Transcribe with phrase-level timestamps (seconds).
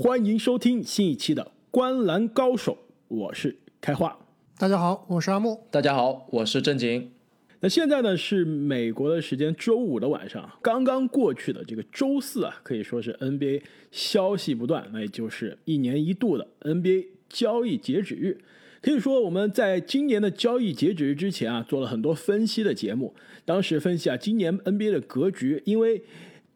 [0.00, 1.42] 欢迎收听新一期的
[1.72, 2.72] 《观篮高手》，
[3.08, 4.16] 我是开化。
[4.56, 5.60] 大家好，我是阿木。
[5.72, 7.10] 大家好，我是正经。
[7.58, 18.38] 那现在呢是美国的时间周五的晚上，刚刚过去的这个周四啊，可以说是 NBA 消息不断，那也就是一年一度的 NBA 交易截止日。
[18.80, 23.16] 可以说我们在今年的交易截止日之前啊，做了很多分析的节目。
[23.44, 26.04] 当时分析啊，今年 NBA 的格局，因为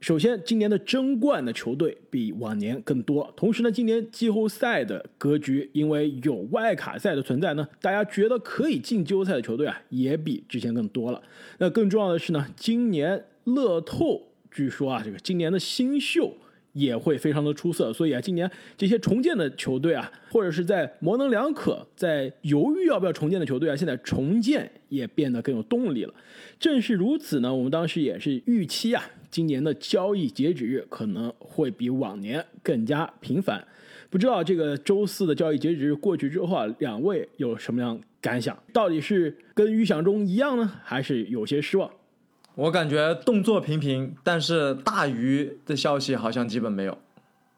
[0.03, 11.23] 首先今年的争冠的球队比往年更多，同时呢，今年季后赛的格局，因为有外卡赛的存在呢，大家觉得可以进季后赛的球队啊，也比之前更多了。
[11.59, 14.21] 那更重要的是呢，今年乐透
[14.51, 16.35] 据说啊，这个今年的新秀。
[16.75, 26.15] 也会非常的出色，所以啊，今年这些重建的球队啊，或者是在模棱两可、在犹豫要不要重建的球队啊，现在重建也变得更有动力了。
[26.59, 33.67] 正是如此呢，我们当时也是预期啊，今年的交易截止日可能会比往年更加频繁。
[34.11, 38.57] 不知道这个周四的交易截止日过去之后啊，两位有什么样感想？
[38.71, 41.91] 到底是跟预想中一样呢，还是有些失望？
[42.55, 46.99] 我感觉动作频频，但是大鱼的消息好像基本没有。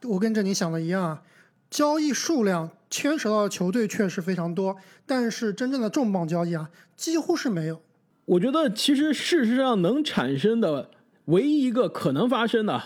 [0.05, 1.22] 我跟着你想的一样啊，
[1.69, 7.83] 交易数量牵扯到的球队确实非常多，但是真正的重磅交易啊，几乎是没有。
[8.27, 10.89] 我觉得其实事实上能产生的
[11.27, 12.83] 唯一一个可能发生的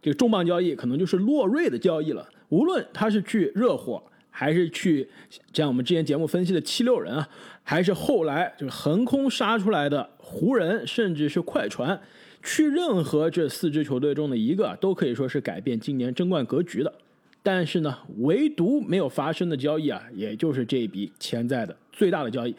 [0.00, 2.28] 这个重磅交易，可能就是洛瑞的交易了。
[2.48, 5.08] 无论他是去热火，还是去
[5.52, 7.28] 像我们之前节目分析的七六人啊，
[7.62, 10.08] 还是后来就是横空杀出来的。
[10.18, 12.00] 湖人甚至是快船，
[12.42, 16.92] 去任何这四支球队中的一个，都可以说是改变今年争冠格局的。
[17.42, 22.54] 但是呢，唯独没有发生的交易啊，也就是这一笔潜在的最大的交易。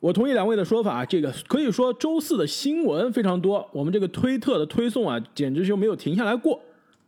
[0.00, 6.60] 我同意两位的说法，这个可以说周四的新闻非常多，我们这个推特的推送啊，简直就没有停下来过。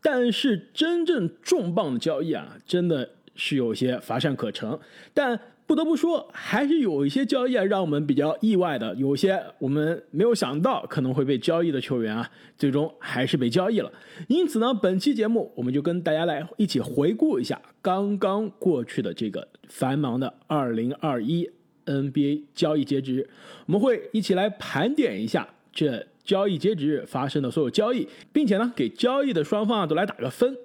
[0.02, 4.76] 但是真正重磅的交易啊，真的是有些乏善可陈。
[5.14, 8.92] 但不得不说，还是有一些交易啊，让我们比较意外的。
[8.96, 12.28] 有些我们没有想到可能会被交易的球员啊，
[12.58, 13.92] 最终还是被交易了。
[14.26, 21.50] 因此呢，本期节目我们就跟大家来一起回顾一下刚刚过去的这个繁忙的2021
[21.86, 23.28] NBA 交易截止日。
[23.66, 30.56] 我们会一起来盘点一下这交易截止日发生的所有交易，并且呢，给交易的双方啊都来打个分。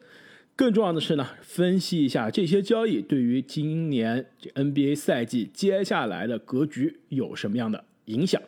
[0.56, 8.42] 更重要的是呢，分析一下这些交易对于今年这 NBA 赛季接下来的格局有什么样的影响。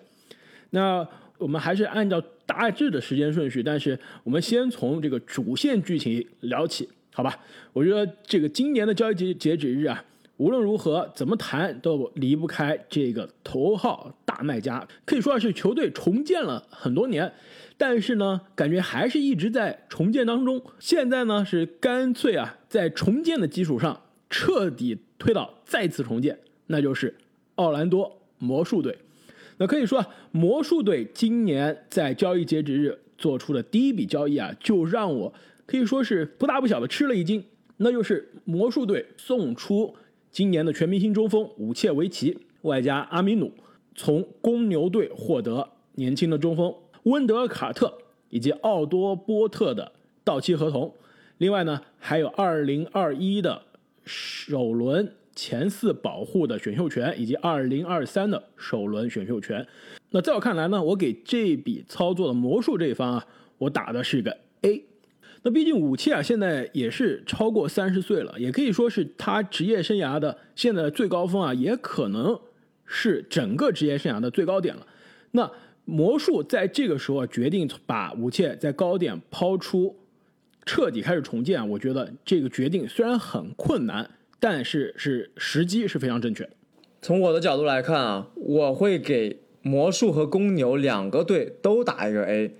[0.70, 1.06] 那
[1.38, 7.38] 我们还是按照大致的时间顺序，但是我们先从这个主线剧情聊起，好吧？
[7.74, 10.02] 我觉得这个今年的交易截截止日啊，
[10.38, 17.34] 无论如何怎么谈都离不开这个头号大卖家，可以说是球队重建了很多年。
[17.76, 20.62] 但是呢，感觉还是一直在重建当中。
[20.80, 27.16] 现在呢，是干脆啊，在重建的基础上彻底推倒再次重建，那就是
[27.56, 28.98] 奥兰多魔术队。
[29.58, 35.34] 那可以说，魔术队今年在交易截止日做出的第一笔交易啊，就让我
[35.66, 37.44] 可以说是不大不小的吃了一惊。
[37.78, 39.96] 那就是魔术队送出
[40.32, 43.52] 今年的全明星中锋武切维奇，外加阿米努，
[43.96, 46.74] 从公牛队获得年轻的中锋。
[47.04, 47.98] 温德尔·卡特
[48.30, 49.92] 以及奥多波特的
[50.24, 50.94] 到期合同，
[51.38, 53.62] 另外呢还有2021的
[54.04, 59.66] 首轮前四保护的选秀权，以及2023的首轮选秀权。
[60.10, 63.26] 那在我看来呢，我给这笔操作的魔术这一方啊，
[63.58, 64.84] 我打的是一个 A。
[65.48, 72.38] 那毕竟武器啊，现在也是超过三十岁了，也可以说是他职业生涯的现在的最高峰啊，也可能
[72.86, 74.86] 是整个职业生涯的最高点了。
[75.32, 75.50] 那。
[75.90, 79.96] 魔术在这个时候决定把武切在高点抛出，
[80.66, 81.66] 彻底开始重建。
[81.70, 86.50] 我觉得这个决定虽然很困难，但是是时机是非常正确的。
[87.02, 92.52] 从我的角度来看啊，我会给魔术和公牛两个队都打一个 A，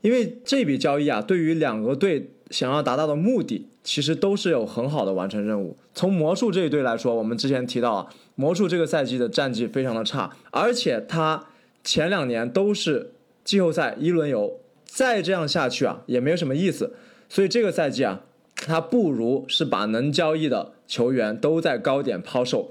[0.00, 5.78] 因为这笔交易啊，对于两个队想要达到的目的，其实都是有很好的完成任务。
[5.94, 11.46] 从魔术这一队来说，我们之前提到啊，魔术这个赛季的战绩非常的差，而且他。
[11.82, 16.92] 前两年都是季后赛一轮游，再这样下去啊，也没有什么意思。
[17.30, 18.20] 所以这个赛季啊，
[18.54, 22.70] 他不如是把能交易的球员都在高点抛售，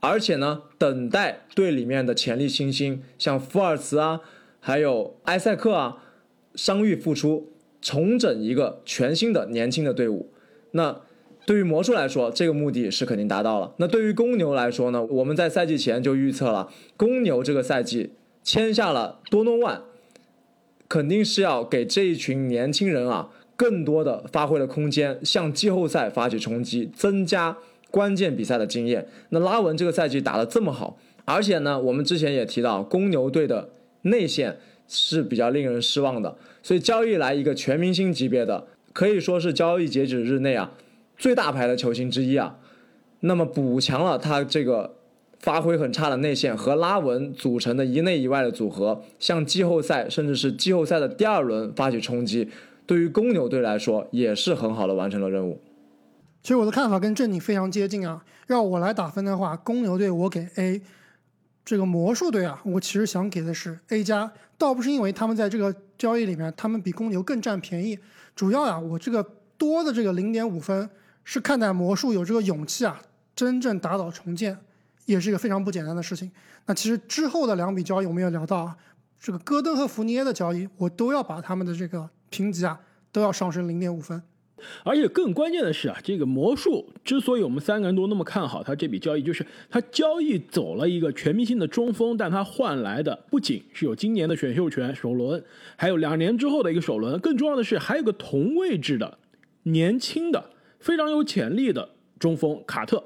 [0.00, 4.22] 而且呢，等待队里面的潜力新星，像福尔茨啊，
[4.58, 5.98] 还有埃塞克啊，
[6.54, 7.52] 伤愈复出，
[7.86, 10.28] 重整一个全新的年轻的队伍。
[10.72, 11.02] 那
[11.44, 13.72] 对于魔术来说，这个目的是肯定达到了。
[13.76, 18.10] 那对于公牛来说呢，我们在赛季前就预测了，公牛这个赛季。
[18.42, 19.82] 签下了多诺万，
[20.88, 27.56] 肯定是要给这一群年轻人啊更多的发挥的空间，向季后赛发起冲击，增加
[27.90, 29.08] 关键比赛的经验。
[29.30, 33.68] 那拉文这个赛季打得这么好，而且呢，我们之前也提到公牛队的
[34.02, 40.72] 内线是比较令人失望的，所以交易来一个全明星级别的，可以说是交易截止日内啊
[41.16, 42.58] 最大牌的球星之一啊。
[43.20, 44.96] 那么补强了他这个
[45.38, 52.50] 发挥很差的内线和拉文组成的一内一外的组合，向季后赛甚至是季后赛的第二轮发起冲击。
[52.84, 55.60] 对于公牛队来说，也是很好的完成了任务。
[56.42, 58.24] 其实我的看法跟正你非常接近啊。
[58.48, 60.82] 让我来打分的话，公牛队我给 A，
[61.64, 67.98] 这个魔术队啊，我其实想给的是 A 加，倒不是因为他们在这个交易里面他们比公牛更占便宜，
[68.34, 69.22] 主要啊，我这个
[69.56, 70.88] 多的这个零点五分
[71.24, 73.00] 是看待魔术有这个勇气啊，
[73.34, 74.58] 真正打倒重建，
[75.06, 76.30] 也是一个非常不简单的事情。
[76.66, 78.76] 那其实之后的两笔交易我们也聊到啊，
[79.20, 82.08] 这个戈登和福尼耶的交易，我都要把他们的这个。
[82.28, 82.78] 评级啊
[83.12, 84.20] 都要上升零点五分，
[84.82, 95.42] 而且更关键的是啊，这个魔术之所以我们三个人都那么看好他这笔交易，就是他交易走了一个全明星的中锋，但他换来的不仅是有今年的选秀权首轮，
[95.76, 99.18] 还有两年之后的一个首轮，更重要的是还有个同位置的
[99.64, 100.50] 年轻的
[100.80, 103.04] 非常有潜力的中锋卡特。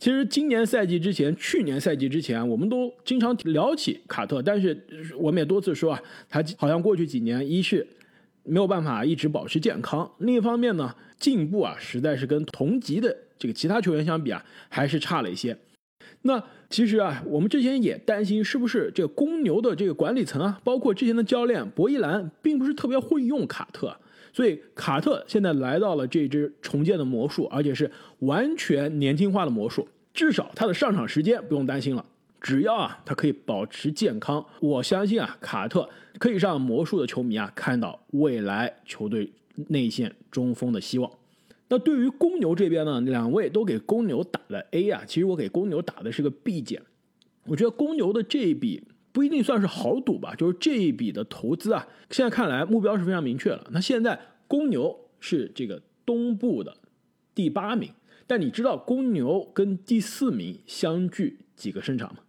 [0.00, 4.76] 其实今年赛季之前，去年赛季之前，我们都经常聊起卡特，但是
[5.16, 7.86] 我们也多次说啊，他好像过去几年一是。
[8.48, 10.10] 没有办法一直保持健康。
[10.18, 15.56] 另一方面呢，进步啊，实在是跟同级的这个其他球员相比啊，还是差了一些。
[16.22, 23.96] 那其实啊，我们之前也担心是不是这公牛的这个管理层啊，包括之前的教练博伊兰，并不是特别会用卡特。
[24.32, 27.90] 所以卡特现在来到了这支重建的魔术，而且是
[28.20, 32.04] 完全年轻化的魔术，至少他的上场时间不用担心了。
[32.40, 35.88] 只要啊，他可以保持健康，我相信啊，卡特
[36.18, 39.32] 可以让魔术的球迷啊看到未来球队
[39.68, 41.10] 内线中锋的希望。
[41.68, 46.80] 那对于公牛这边呢，两位都给公牛打了 A 啊，其实我给公牛打的是个 B 减。
[47.44, 48.82] 我觉得公牛的这一笔
[49.12, 53.66] 不一定算是豪赌吧，就是这一笔的投资啊，现在看来目标是非常明确了。
[53.72, 56.76] 那现在公牛是这个东部的
[57.34, 57.90] 第八名，
[58.26, 62.20] 但你知道公牛跟第四名相距几个胜场吗？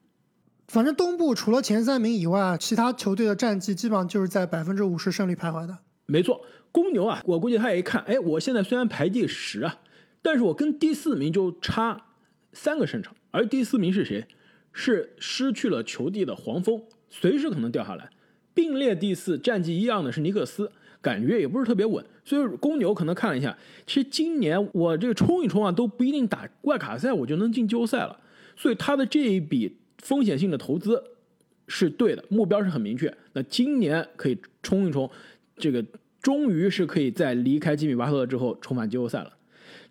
[0.70, 5.76] 反正东部除了前三名以外，其他球队的战绩基本上就是在百分之五十胜率徘徊的。
[6.06, 6.40] 没错，
[6.72, 9.80] 公牛啊，我估计他也一看，哎，我现在虽然排第十啊，
[10.22, 12.00] 但是我跟第四名就差
[12.54, 14.28] 三个胜场，而第四名是谁？
[14.72, 18.12] 是失去了球帝的黄蜂，随时可能掉下来。
[18.54, 22.06] 并列第四，战绩一样的是尼克斯，感觉也不是特别稳。
[22.24, 23.58] 所以公牛可能看了一下，
[23.88, 28.20] 其实今年我这个冲一冲啊，都不一定打外卡赛我就能进季后赛了。
[28.56, 29.79] 所以他的这一笔。
[30.00, 31.02] 风险性的投资
[31.68, 33.16] 是对的，目标是很明确。
[33.34, 35.10] 那今年可以冲一冲，
[35.56, 35.86] 这个
[36.22, 39.32] 终于是可以在离开吉米巴特勒之后重返季后赛了。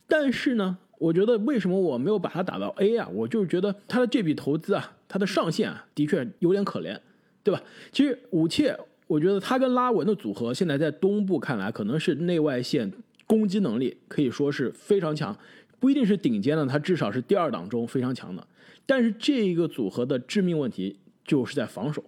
[0.06, 3.08] 但是呢，我觉得为什么我没有把他打到 A 啊？
[3.12, 6.98] 我就是觉得他的这笔投资啊，他的上限啊，的确有点可怜，
[7.42, 7.62] 对吧？
[7.92, 8.76] 其实武切，
[9.06, 12.90] 我觉得他跟拉文的组合，现在在东部看来，可能是内外线
[13.26, 15.38] 攻击能力可以说是非常强，
[15.78, 18.46] 不一定是顶尖的，他至少是第二档中非常强的。
[18.90, 22.02] 但是这一个组合的致命问题就是在防守，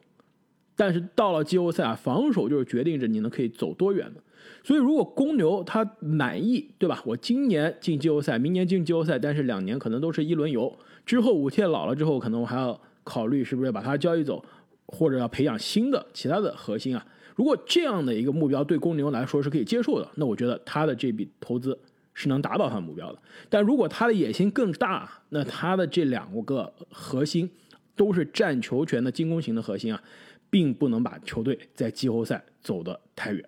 [0.74, 4.22] 但是到了季后赛啊，防守就是决定着你能可以走多远的。
[4.64, 7.02] 所以如果公牛他满意，对吧？
[7.04, 10.74] 我今年进季后赛，明年进季后赛，但是两年可能都是一轮游。
[11.04, 14.42] 之后武切老了之后，可能我还要考虑是不是把他交易走，
[14.86, 17.06] 或者要培养新的其他的核心啊。
[17.36, 21.78] 如果这样的一个目标对公牛来说是可以接受的，那我觉得他的这笔投资。
[22.20, 27.48] 是能达到他的目标的，但如果他的野心更大，那他的这两个核心
[27.96, 30.02] 都是占球权的进攻型的核心啊，
[30.50, 33.42] 并不能把球队在季后赛走得太远。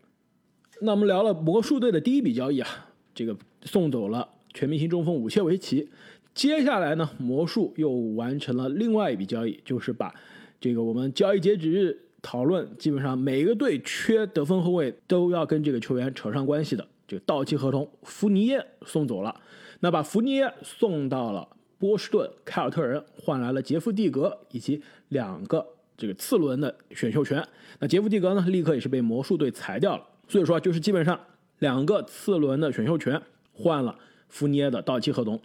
[0.80, 5.90] 那我们聊了魔术队的第一笔交易啊，这个送走了全明星中锋武切维奇。
[6.32, 10.14] 接下来呢，魔术又完成了另外一笔交易，就是把
[10.58, 16.88] 这个我们交易截止日讨论，基本上每个队缺得分后卫都要跟这个球员扯上关系的。
[17.12, 19.38] 这个到期合同，福尼耶送走了，
[19.80, 27.46] 那把福尼耶送到了波士顿凯尔特人，换来了杰夫蒂格以及两个这个次轮的选秀权。
[27.80, 30.08] 那杰夫蒂格呢，立刻也是被魔术队裁掉了。
[30.26, 31.20] 所以说，就是基本上
[31.58, 33.20] 两个次轮的选秀权
[33.52, 33.94] 换了
[34.30, 35.38] 福尼耶的到期合同。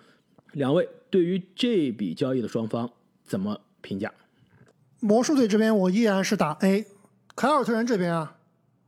[0.53, 2.89] 两位对于这笔交易的双方
[3.25, 4.09] 怎么评价？
[5.01, 6.85] 魔术队这边我依然是打 A，
[7.35, 8.37] 凯尔特人这边啊，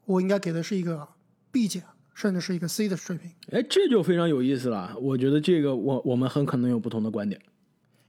[0.06, 1.10] 我应该给的是一个
[1.52, 1.84] B 减。
[2.20, 4.94] 甚至是一个 C 的水平，哎，这就非常有意思了。
[5.00, 7.40] 我觉得这个我我们很可能有不同的观点，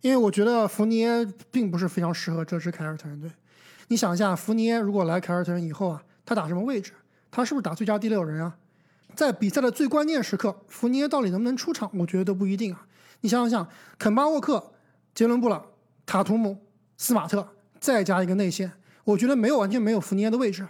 [0.01, 3.31] 因为我觉得福尼耶并不是非常适合这支凯尔特人队。
[3.87, 6.91] 你想一下，福尼耶如果来凯尔特人以后啊，他打什么位置？
[7.31, 8.57] 他是不是打最佳第六人啊？
[9.15, 12.85] 在比赛的最关键时刻，福尼耶到底能不能出场，我觉得都不一定啊。
[13.21, 14.73] 你想想想，肯巴沃克、
[15.15, 15.65] 杰伦布朗、
[16.05, 16.59] 塔图姆、
[16.97, 17.47] 斯马特，
[17.79, 18.73] 再加一个内线，
[19.05, 20.67] 我觉得没有完全没有福尼耶的位置。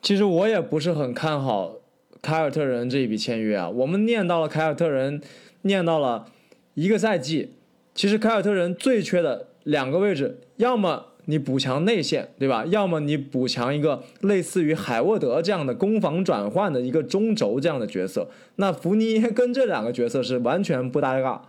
[0.00, 1.74] 其实我也不是很看好
[2.22, 3.68] 凯尔特人这一笔签约啊。
[3.68, 5.20] 我们念到了凯尔特人，
[5.62, 6.26] 念到了
[6.74, 7.54] 一个赛季，
[7.94, 12.64] 其实凯尔特人最缺的两个位置，要么你补强内线，对吧？
[12.66, 18.28] 要么你补强一个类似于海沃德这样的攻防转换的一个中轴这样的角色。
[18.56, 21.46] 那福尼耶 跟这两个角色是完全不搭嘎，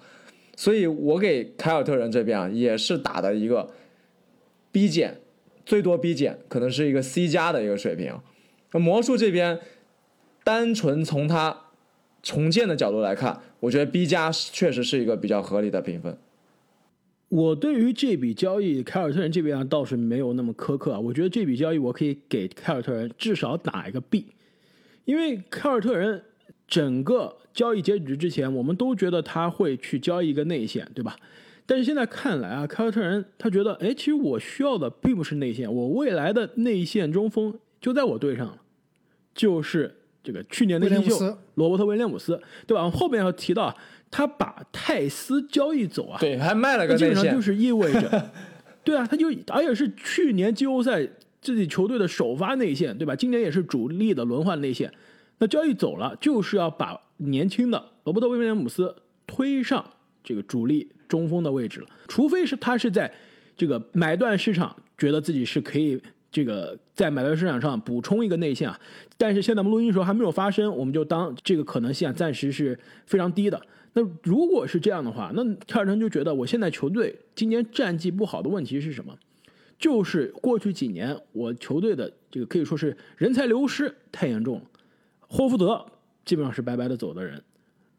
[0.56, 3.70] 所以我给凯尔特人这边啊，也是打的一个
[4.72, 5.20] B 减，
[5.66, 8.14] 最多 B 减，可能是一个 C 加的一个水平。
[8.74, 9.60] 那魔术这边，
[10.44, 11.56] 单纯从它
[12.24, 16.18] 重建的角度来看，我觉得 B 加确实是一个比较合理的评分。
[17.30, 21.00] 我对于这笔交易，凯尔特人这边倒是没有那么苛刻啊。
[21.00, 24.26] 我觉得这笔交易我可以给凯尔特人至少打一个 B，
[25.06, 26.22] 因为凯尔特人
[26.68, 31.16] 整个交易截止之前，我们都觉得他会去交易一个内线，对吧？
[31.66, 38.58] 但是现在看来啊，凯尔特人他觉得，哎，其实我需要的并不是内线，我未来的内线中锋就在我队上了，
[39.34, 42.90] 就是这个去年的新秀罗伯特威廉姆斯，对吧？
[42.90, 43.76] 后面要提到。
[44.14, 46.20] 他把泰斯交易走啊？
[46.20, 48.30] 对，还卖了个基本上就是意味着，
[48.84, 51.08] 对啊，他就而且是去年季后赛
[51.40, 53.16] 自己球队的首发内线，对吧？
[53.16, 54.94] 今年也是主力的轮换内线。
[55.38, 58.94] 那交易走了，就是要把年轻的罗伯特威廉姆斯
[59.26, 59.82] 推上
[60.22, 61.88] 这个主力中锋的位置了。
[62.10, 63.10] 除非是他是在
[63.56, 65.98] 这个买断市场觉得自己是可以
[66.32, 68.80] 这个在买卖市场上补充一个内线啊。
[69.18, 73.62] 但是现在我们录音的时候还没有发生，我们就当这个可能性啊暂时是非常低的。
[73.94, 79.14] 那如果是这样的话，那凯尔特人就觉得我现在球队今年战绩不好的问题是什么？
[79.78, 84.62] 就是过去几年我球队的这个可以说是人才流失太严重了。
[85.28, 85.84] 霍福德
[86.24, 87.42] 基本上是白白的走的人，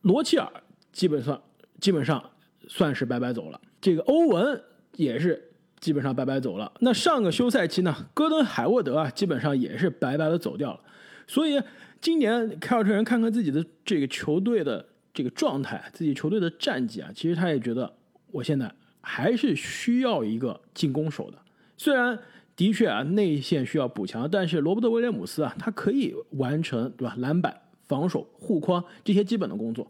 [0.02, 0.48] 罗齐尔
[0.92, 1.42] 基本上
[1.80, 2.24] 基本上
[2.68, 4.62] 算是白白走了，这个欧文
[4.96, 5.50] 也是
[5.82, 6.72] 基本上白白走了。
[6.80, 10.80] 那上个休赛期呢，戈登海沃德啊基本上也是白白的走掉了。
[11.26, 11.60] 所以
[12.00, 14.86] 今年凯尔特人看看自己的这个球队的。
[15.14, 17.92] 这个状态，自己球队的战绩啊，其实他也觉得，
[18.30, 21.36] 我现在还是需要一个进攻手的。
[21.76, 22.18] 虽然
[22.56, 27.14] 的确啊，内线需要补强，但是罗伯特威廉姆斯啊，他可以完成对吧？
[27.18, 27.54] 篮板、
[27.86, 29.86] 防守、护框这些基本的工作。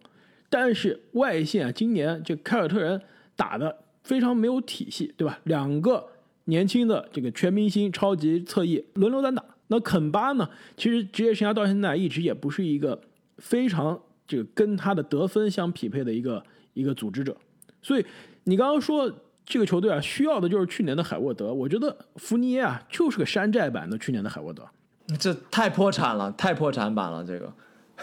[0.51, 3.01] 但是外线啊，今年这凯尔特人
[3.37, 5.39] 打的非常没有体系，对吧？
[5.45, 6.09] 两个
[6.45, 9.45] 年轻的这个全明星超级侧翼轮流单打。
[9.69, 13.01] 那肯巴呢，其实职业生涯到现在一直也不是一个
[13.39, 14.01] 非常。
[14.25, 16.43] 这个跟他的得分相匹配的一个
[16.73, 17.37] 一个组织者，
[17.83, 18.07] 所以
[18.45, 19.13] 你刚刚说
[19.45, 21.53] 这个球队啊，需要的就是去年的海沃德。
[21.53, 24.67] 我觉得福尼耶啊，就是个山寨版的去年的海沃德，
[25.19, 27.23] 这太破产了，太破产版了。
[27.25, 27.53] 这个，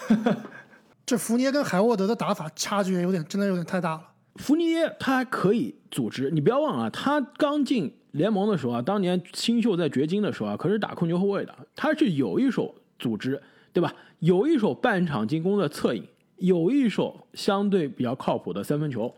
[1.04, 4.02] 这福尼耶跟海沃德的打法差距有点，真的有点太大了。
[4.40, 13.40] 福尼耶他还可以组织，你不要忘了，他刚进联盟的时候啊，当年新秀在掘金的时候啊，可是打控球后卫的，他是有一手组织，
[13.72, 13.94] 对吧？
[14.20, 16.04] 有一手半场进攻的策应。
[16.38, 19.14] 有一手相对比较靠谱的三分球，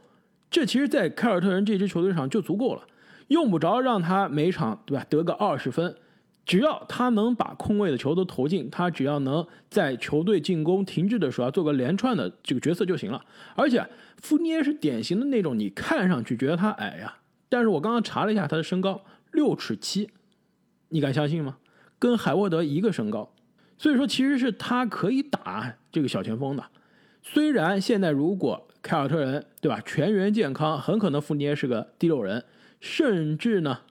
[0.49, 2.81] 这其实，在凯尔特人这支球队上就足够了，
[3.27, 5.95] 用不着让他每场对吧得个二十分，
[6.45, 13.23] 只要他能把空位的球都投进，他只要能在球队进攻停滞的时候做个连串的这个角色就行了。
[13.55, 13.85] 而且
[14.21, 17.17] 福尼耶是典型的那种你看上去觉得他矮呀，
[17.47, 20.09] 但是我刚刚查了一下他的身高六尺七，
[20.89, 21.57] 你敢相信吗？
[21.99, 23.31] 跟海沃德一个身高，
[23.77, 26.65] 所以说其实是他可以打这个小前锋的。
[27.21, 32.43] 虽然现在如果凯尔特人对吧全员健康，很可能福尼耶是个第六人，
[32.79, 33.81] 甚至呢，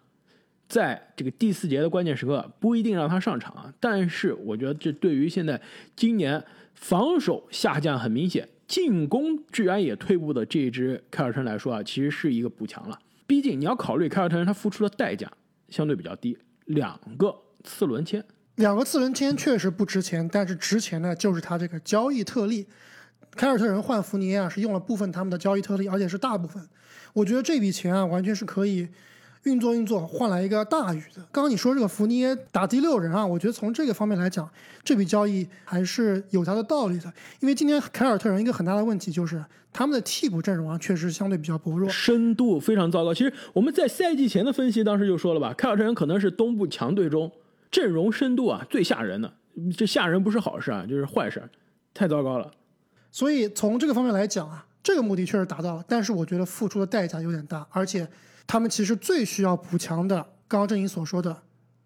[0.71, 3.75] 在这个第四节的关键时刻不一定让他上场啊。
[3.79, 5.61] 但是我觉得这对于现在
[5.95, 6.43] 今年
[6.75, 12.99] 防守下降很明显，进攻居然也退步的这一支凯尔特人来说啊，其实是一个补强了。
[13.27, 15.31] 毕竟你要考虑凯尔特人他付出的代价
[15.69, 17.35] 相对比较低，两个
[17.65, 18.25] 次轮签，
[18.55, 22.67] 两个次轮签确实不值钱，但是值钱的就是他这个交易特例。
[23.37, 26.69] 凯尔特人换福尼耶啊，是用了部分他们的交易特例，而且是大部分。
[27.13, 28.89] 我觉得这笔钱啊，完全是可以
[29.45, 31.23] 运作运作，换来一个大鱼的。
[31.33, 34.49] 刚刚你说这个福尼耶打第六人啊，我觉得从这个方面来讲，
[34.85, 37.13] 这笔交易还是有它的道理的。
[37.41, 43.15] 因为今天凯尔特人一个很大的问题就是他们的替补阵容啊，确实相对比较薄弱，深度非常糟糕。
[43.15, 47.31] 其实我们在赛季前的分析当时就说了吧，凯尔特人可能是东部强队中
[47.71, 49.33] 阵容深度啊最吓人的。
[49.77, 51.43] 这吓人不是好事啊，就是坏事，
[51.93, 52.51] 太糟糕了。
[53.11, 58.07] 所以从这个方面来讲啊，这个目的确实达到了，但是我觉得付出的代价有点大，而且
[58.51, 60.17] 他们其实最需要补强的，
[60.49, 61.41] 刚刚郑颖所说的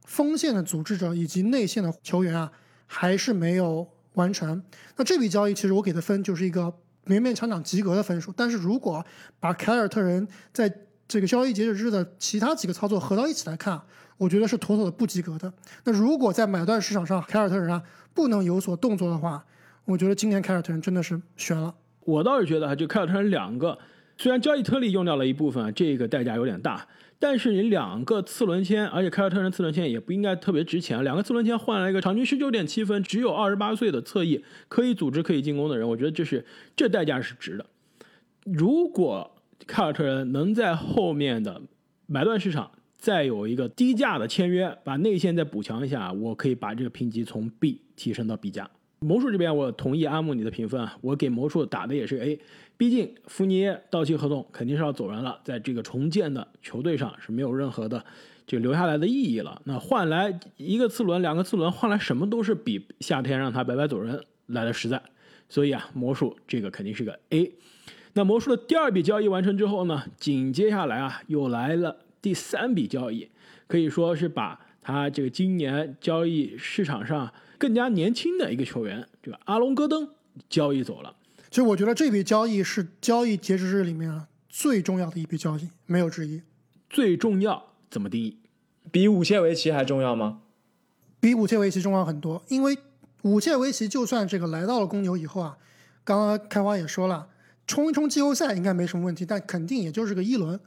[0.06, 2.50] 锋线的组织者以及内线的球员啊，
[2.87, 4.62] 还是没有完成。
[4.97, 6.73] 那这笔交易其实我给的分就是一个
[7.04, 8.33] 勉勉强强及格的分数。
[8.35, 9.04] 但是如果
[9.38, 10.75] 把凯尔特人在
[11.06, 13.78] 这个交易截止日的其他几个操作合到一起来看，
[14.16, 15.52] 我觉得是妥妥的不及格的。
[15.85, 17.83] 那如果在买断市场上凯尔特人啊
[18.14, 19.44] 不能有所动作的话，
[19.85, 21.75] 我觉得今年凯尔特人真的是悬了。
[22.00, 23.78] 我倒是觉得哈，就凯尔特人两个，
[24.16, 26.87] 虽然交易特例用掉了一部分，这个代价有点大，
[27.18, 36.44] 但是你两个次轮签，而且凯尔特人次轮签也不应该特别值钱，两个次轮签换来一个场均十九点七分，只有二十八岁的侧翼，可以组织可以进攻的人，我觉得这是
[36.76, 37.66] 这代价是值的。
[38.44, 39.30] 如果
[39.66, 41.61] 凯尔特人能在后面的
[42.06, 48.71] 买断市场再有一个低价的签约，把内线再补强一下，我可以把这个评级从 B 提升到 B 加。
[49.00, 52.40] 魔术这边，我同意阿木你的评分啊，我给魔术打的也是 A，
[52.76, 58.04] 毕竟福尼耶到期合同肯定是要走人了，在这个重建的球队上是没有任何的
[58.47, 59.62] 这个留下来的意义了。
[59.64, 65.02] 那换来一个次轮、两个次轮，换来什么都是比夏天让他白白走人来的实在。
[65.49, 67.52] 所以啊，魔术这个肯定是个 A。
[68.14, 73.28] 那魔术的第二笔交易完成之后呢，紧接下来啊，又来了第三笔交易，
[73.66, 77.33] 可以说是把他这个今年交易市场上。
[77.57, 80.07] 更加年轻的一个球员，这个阿隆戈登
[80.50, 81.14] 交易走了。
[81.54, 86.42] 其实我觉得这笔交易是交易截止日里面啊最重要的一笔交易，没有之一。
[86.90, 88.40] 最重要怎么定义？
[88.90, 90.40] 比五切维奇还重要吗？
[91.20, 92.76] 比五切维奇重要很多，因为
[93.23, 95.56] 五切维奇就算这个来到了公牛以后啊，
[96.02, 97.28] 刚刚开花也说了，
[97.68, 100.58] 冲一冲季后赛应该没什么问题，但肯定也就是个一轮。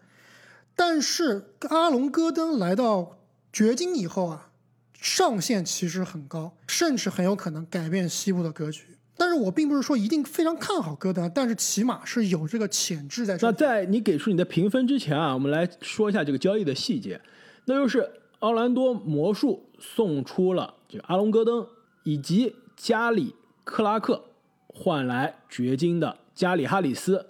[0.74, 3.18] 但是阿隆戈登来到
[3.52, 4.52] 掘金以后啊。
[5.00, 8.97] 上限其实很高，甚至很有可能改变西部的格局。
[9.18, 13.38] 但是我并不是说一定非常看好戈登，但是起码是有这个潜质在。
[13.42, 17.20] 那在你给出你的评分之前啊，我们来说一下这个交易的细节。
[17.66, 18.10] 那就是
[18.40, 21.68] 奥兰多魔术送出了这个阿隆戈登
[22.04, 24.24] 以及加里克拉克，
[24.68, 27.26] 换来掘金的加里哈里斯、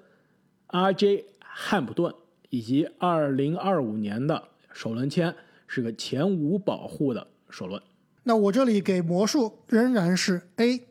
[0.68, 2.14] RJ 汉普顿
[2.50, 5.34] 以及2025年的首轮签，
[5.66, 7.28] 是个前五保护的。
[7.50, 7.82] 首轮，
[8.24, 10.82] 那我这里给魔术仍然是 A，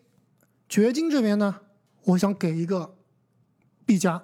[0.69, 1.61] 掘金这边呢，
[2.05, 2.95] 我想给一个
[3.85, 4.23] B 加，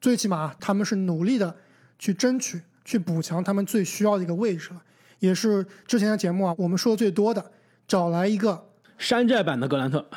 [0.00, 1.56] 最起码他们是努力的
[1.98, 4.82] 去争取、去补强他们最需要的一个位置了，
[5.18, 7.52] 也是之前的节目啊我们说的最多的，
[7.86, 10.08] 找来一个山寨版的格兰特，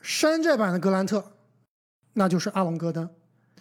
[0.00, 1.32] 山寨版的格兰特，
[2.12, 3.08] 那就是阿隆戈登。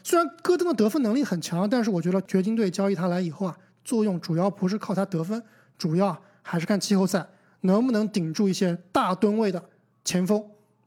[0.04, 5.44] 虽然戈登的得分能力很强，但是我觉得掘金队交易他来以后啊，作用主要不是靠他得分，
[5.78, 6.22] 主要。
[6.46, 7.26] 还是看季后赛
[7.62, 9.64] 能不能顶住一些大吨位的
[10.04, 10.46] 前锋，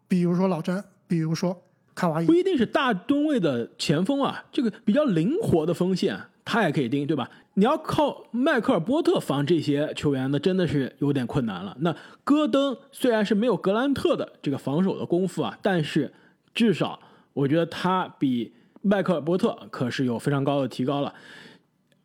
[0.08, 1.62] 比如说老詹，比如说
[1.94, 2.26] 卡哇伊。
[2.26, 7.30] 不一定是大吨位的前锋啊，这个比较灵活的锋线他也可以盯，对吧？
[7.54, 11.76] 你要靠迈克尔波特防这些球员，那真的是有点困难了。
[11.80, 16.12] 那戈登虽然是没有格兰特的这个防守的功夫啊，但是
[16.54, 17.00] 至少
[17.32, 21.12] 我觉得他比迈克尔波特可是有非常高的提高了，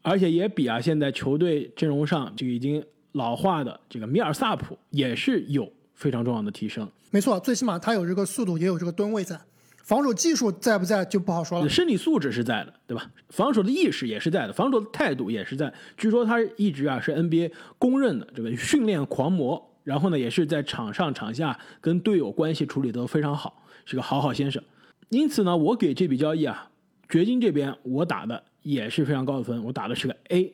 [0.01, 2.83] 而且也比啊现在球队阵容上就已经。
[3.13, 5.69] 老化的这个米尔萨普也是有
[6.01, 9.39] 非常重要的提升，没错，最起码他有这个速度，也有这个吨位在，
[9.83, 11.69] 防守技术在不在就不好说了。
[11.69, 13.11] 身体素质是在的，对吧？
[13.29, 15.71] 防守的意识也是在的，防守的态度也是在。
[15.95, 24.63] 据说他一直啊是 NBA 公认的这个训练狂魔，然后呢也是在场上场下跟队友关系处理得非常好，是个好好先生。
[25.09, 26.67] 因此呢，我给这笔交易啊，
[27.07, 30.51] 掘金这边我打的也是非常高的分，我打的是个 A。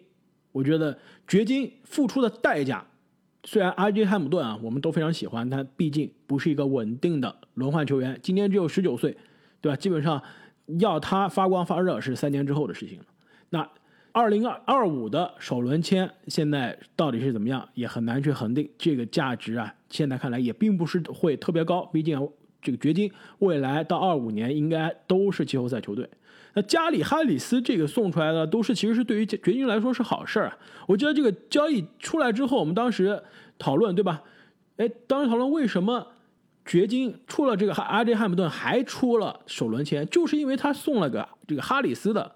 [0.51, 2.85] 我觉得掘金付出的代价，
[3.47, 9.15] 虽然 RJ 汉姆顿啊，我们都非常喜欢，他毕竟不是一个稳定的轮换球员，今年只有十九岁，
[9.61, 9.75] 对吧？
[9.77, 10.21] 基本上
[10.79, 13.05] 要他发光发热是三年之后的事情了。
[13.51, 13.69] 那
[14.11, 18.69] 二零二二五的首轮签现在到底是怎么样，也很难去恒定。
[18.77, 22.19] 这个价值啊，现在看来也并不是会特别高，毕竟
[22.61, 26.09] 这个掘金未来到二五年应该都是季后赛球队。
[26.57, 30.57] 那加里哈里斯这个送出来的都是，其实是对于掘金来说是好事儿啊。
[30.87, 33.21] 我记得这个交易出来之后，我们当时
[33.59, 34.23] 讨论，对吧？
[34.77, 36.07] 哎，当时讨论为什么
[36.65, 42.31] 掘金出了这个阿 J 汉姆顿，还出了首轮签，就是因为他送了个这个哈里斯的，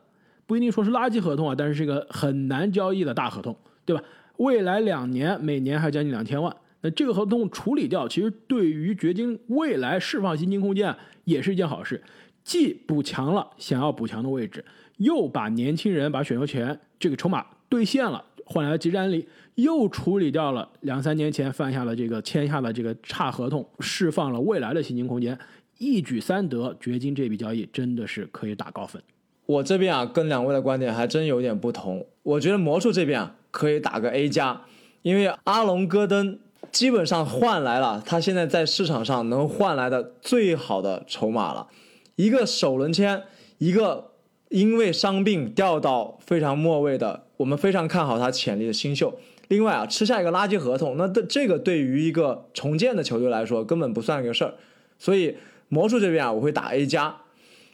[0.45, 4.03] 不一定说是垃圾合同啊，但是是一个很难交易的大合同，对吧？
[4.37, 12.03] 未来两年每年还将近两千万，那这个合同处理掉，其实对于掘金未来释放薪金空间也是一件好事。
[12.51, 14.65] 既补强了想要补强的位置，
[14.97, 25.39] 又把年轻人把选秀权这个筹码兑现了，换来了集战力，又处理掉了两三年前犯下的这个签下的这个差合同，释放了未来的薪金空间，
[25.77, 29.01] 一举三得，掘金这笔交易真的是可以打高分。
[29.45, 32.05] 我这边啊，跟两位的观点还真有点不同。
[32.23, 34.63] 我觉得魔术这边啊，可以打个 A 加，
[35.03, 36.37] 因为阿隆戈登
[36.69, 41.69] 基本上换来了他现在在市场上能换来的最好的筹码了，
[42.15, 43.23] 一个首轮签，
[43.57, 44.11] 一个
[44.49, 49.19] 因为伤病掉到非常末位的，我们非常看好他潜力的新秀。
[49.47, 54.53] 另外啊，吃下一个垃圾合同，那这这个对于一个重建的球队来说根本不算一个事儿。
[54.97, 55.35] 所以
[55.69, 57.17] 魔术这边啊，我会打 A 加，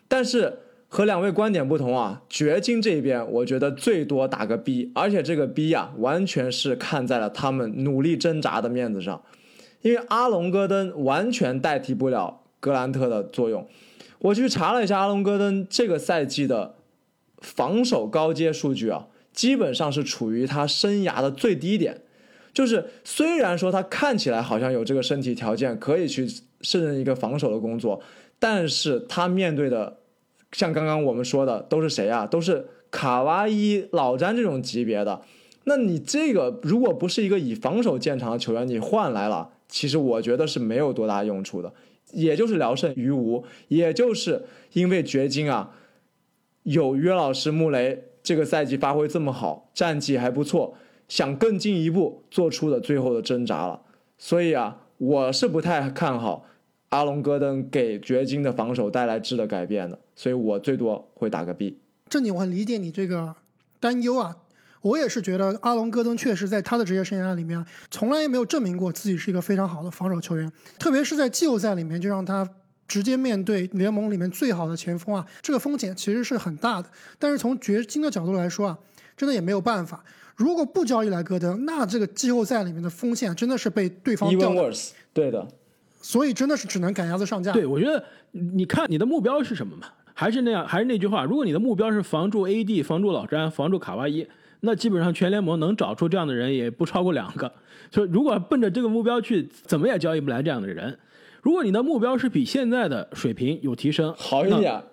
[0.07, 0.59] 但是。
[0.89, 9.21] 和两位观点不同啊，掘金这边我觉得最多打个 B，而且这个 B 呀，完全是看在了他们努力挣扎的面子上，
[9.81, 13.67] 因为阿隆戈登完全代替不了格兰特的作用。
[14.19, 16.75] 我去查了一下阿隆戈登这个赛季的
[17.39, 22.01] 防守高阶数据啊，基本上是处于他生涯的最低点。
[22.53, 26.27] 就是虽然说他看起来好像有这个身体条件可以去
[26.61, 28.01] 胜任一个防守的工作，
[28.39, 29.97] 但是他面对的。
[30.53, 32.25] 像刚刚我们说的都是谁啊？
[32.25, 35.21] 都是卡哇伊、老詹这种级别的。
[35.65, 41.73] 那你这个如果不是一个以防守见长的球员，你换来了，其实我觉得是没有多大用处的，
[42.11, 43.43] 也就是聊胜于无。
[43.67, 45.75] 也就是因为掘金啊，
[46.63, 50.75] 有约老师穆雷这个赛季发挥这么好，战绩还不错，
[51.07, 53.81] 想更进一步做出的最后的挣扎了。
[54.17, 56.45] 所以啊，我是不太看好。
[56.89, 61.77] 阿隆戈登给掘金的防守带来质的改变的，所以我最多会打个 B。
[62.07, 63.35] 这里我很理解你这个
[63.81, 64.37] 担忧啊，
[64.81, 72.47] 我也是觉得阿隆戈登确实在他的职业生涯里面，从来也没有证明过自己是一个非常好的防守球员，特别是在季后赛里面就让他
[72.87, 76.89] 直接面对联盟里面最好的前锋啊，这个风险其实是很大的。
[77.19, 78.77] 但是从掘金的角度来说啊，
[79.15, 80.03] 真的也没有办法。
[80.35, 84.91] 如果不交易来戈登，那这个季后赛里面的锋线真的是被对方 even worse。
[85.11, 85.47] 对的。
[85.99, 87.51] 所以真的是只能赶鸭子上架。
[87.51, 89.87] 对，我觉得你看你的目标是什么嘛？
[90.13, 94.25] 还是那样，还是那句话，如果你的目标是防住 AD、防住老詹、防住卡哇伊，
[94.61, 97.51] 那基本上全联盟能找出这样的人也不超过两个。
[97.91, 100.97] 所以如果奔着这个目标去，怎么也交易不来这样的人。
[101.41, 104.83] 如果你的目标是比现在的水平有提升，好一点，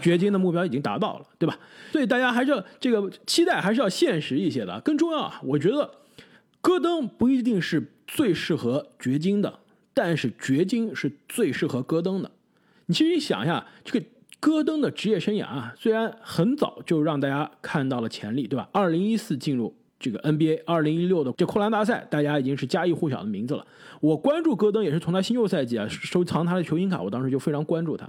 [0.00, 1.58] 掘金的目标已经达到了，对吧？
[1.92, 4.80] 所以大家还是要这个期待还是要现实一些的。
[4.80, 5.90] 更重要啊，我觉得
[6.62, 9.58] 戈登不一定是最适合掘金的。
[9.92, 12.30] 但是掘金是最适合戈登的。
[12.86, 14.06] 你其实你想一下，这个
[14.40, 18.66] 戈登的职业生涯啊，虽然很早就让大家看到了潜力，对吧？
[18.72, 23.66] 二零一四进入这个 NBA，二零一六的这扣篮大赛，大家已经是家喻户晓的名字了。
[24.00, 28.08] 我关注戈登也是从他新秀赛季啊，收藏他的球星卡，我当时就非常关注他。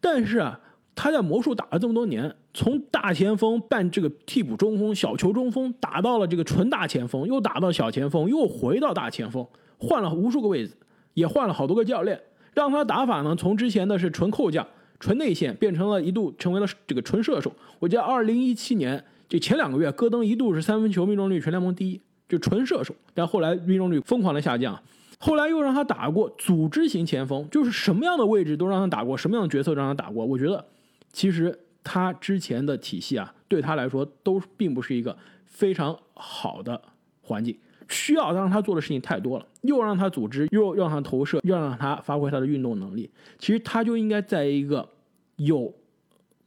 [0.00, 0.60] 但是啊，
[0.94, 9.44] 他在魔术打了这么多年，从大前锋扮这个替补中锋、小球中锋，打到了这个纯大前锋，又打到小前锋，又回到大前锋，
[9.78, 10.76] 换了无数个位置。
[11.14, 12.20] 也换了好多个教练，
[12.54, 14.66] 让他打法呢，从之前的是纯扣将、
[15.04, 17.52] 纯内线，变成了一度成为了这个纯射手。
[17.78, 22.94] 我记得二零一七年就前两个月，戈登一度是三分球命中率全联盟第一，就纯射手。
[23.12, 24.82] 但后来命中率疯狂的下降，
[25.18, 30.24] 后来又让他打过组织型前锋，就是什么样的位置都让他打过，什么样的角色让他打过。
[30.24, 30.64] 我觉得
[31.12, 35.14] 其实他之前的体系啊，对他来说都并不是一个
[35.44, 36.80] 非常好的
[37.20, 37.54] 环境。
[37.90, 43.10] 需要让他做的事情太多了，又让他组织，又让他投射，又让他发挥他的运动能力。
[43.38, 44.88] 其实他就应该在一个
[45.36, 45.72] 有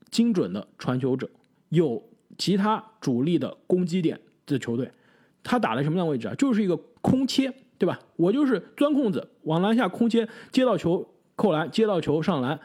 [0.09, 1.29] 精准的传球者、
[1.69, 2.01] 有
[2.37, 4.89] 其他主力的攻击点的球队。
[5.43, 6.35] 他打的什么样位置啊？
[6.35, 7.99] 就是一个空切，对吧？
[8.15, 12.59] 我就是钻空子往篮下空切，接到球扣篮，接到球上篮，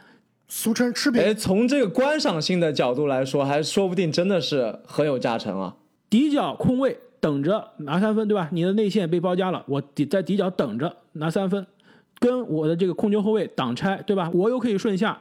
[0.47, 1.21] 俗称吃饼。
[1.21, 5.75] 哎，从这个观赏性的角度来说，还说不定真的是很有加成啊。
[6.09, 6.97] 底角空位。
[7.23, 8.49] 等着拿三分，对吧？
[8.51, 11.65] 你的内线被包夹了，我底在底角等着拿三分，
[12.19, 14.29] 跟我的这个控球后卫挡拆，对吧？
[14.33, 15.17] 我又可以顺下，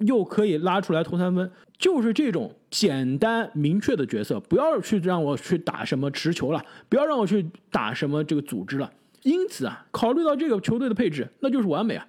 [0.00, 4.40] 又可以拉出来投三分，就是这种简单明确的角色。
[4.40, 8.90] 不要去让我去打什么持球了，不要让我去打什么这个组织了。
[9.22, 12.06] 因此啊，考虑到这个球队的配置，那就是完美啊。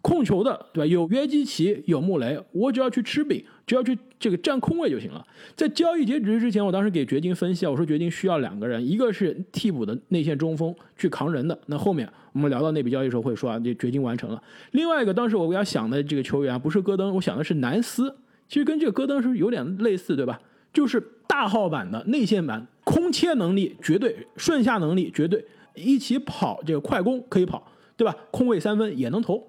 [0.00, 0.86] 控球的，对吧？
[0.86, 5.26] 有约基奇，有穆雷，我只要去吃饼，只要去这个占空位就行了。
[5.56, 11.58] 在交易截止之前，我当时给掘金分析啊，我说掘金需要两个人，一个是替补的内线中锋去扛人的。
[11.66, 14.40] 那后面我们聊到那笔交易时候会说啊，这掘金完成了。
[14.70, 18.14] 另外一个，当时我给他想的这个球员啊不是戈登，我想的是南斯，
[18.46, 20.40] 其实跟这个戈登是有点类似，对吧？
[20.72, 28.14] 就是大号版的内线版，空切能力绝对，顺下能力绝对，一起跑这个快攻可以跑，对吧？
[28.30, 29.44] 空位三分也能投。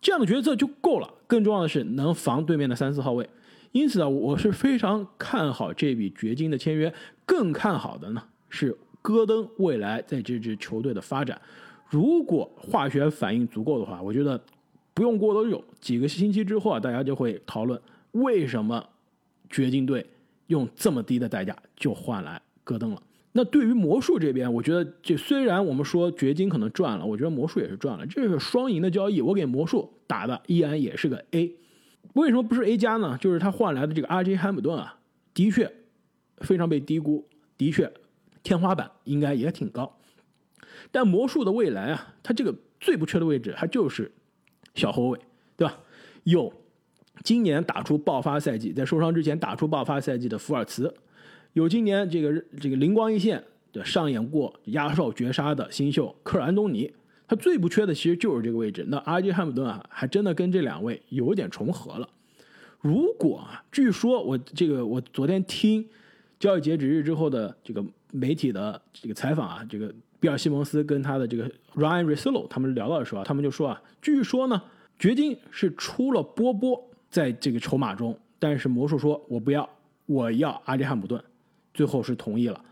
[0.00, 3.24] 这样的角色就够了，更重要的是能防对面的三四号位。
[3.70, 6.92] 因此啊，我是非常看好这笔掘金的签约，
[7.24, 11.40] 更看好的呢是戈登未来在这支球队的发展。
[11.92, 14.42] 如果化学反应足够的话，我觉得
[14.94, 17.78] 不用过多久，几个星期之后啊，大家就会讨论
[18.12, 18.82] 为什么
[19.50, 20.06] 掘金队
[20.46, 23.02] 用这么低的代价就换来戈登了。
[23.32, 29.20] 那对于魔术这边，我觉得这虽然我们说掘金可能赚了，我觉得魔术也是赚了，这是双赢的交易。
[29.20, 31.54] 我给魔术打的依然也是个 A，
[32.14, 33.18] 为什么不是 A 加呢？
[33.18, 34.98] 就是他换来的这个 RJ 汉姆顿啊，
[35.34, 35.70] 的确
[36.38, 37.28] 非常被低估，
[37.58, 37.92] 的确
[38.42, 39.98] 天花板应该也挺高。
[40.92, 44.12] 但魔术的未来啊，他这个最不缺的位置，他就是
[44.76, 45.18] 小后卫，
[45.56, 45.76] 对吧？
[46.22, 46.52] 有
[47.24, 50.94] 今年打出爆发赛季，在受伤之前打出爆发赛季的福尔茨。
[51.54, 56.92] 有今年这个这个灵光一现的上演过压哨绝杀的新秀科尔安东尼，
[57.26, 58.84] 他最不缺的其实就是这个位置。
[58.88, 62.08] 那阿基汉姆顿啊，还真的跟这两位有点重合了。
[62.80, 65.86] 如果啊，据说我这个我昨天听
[66.38, 74.62] 交易截止日之后的这个媒体的这个采访啊，这个比尔西蒙斯跟他的这个 Ryan r i s l o 他们聊到的时候，他们就说啊，据说呢，
[74.96, 76.80] 掘金是出了波波
[77.10, 79.68] 在这个筹码中，但是魔术说我不要，
[80.06, 81.20] 我要阿里汉姆顿。
[81.74, 82.64] 最后是同意了。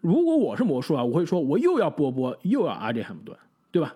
[0.00, 3.38] 如果我是魔术啊，我会说我又要波波，又要阿里汉姆顿，
[3.70, 3.94] 对吧？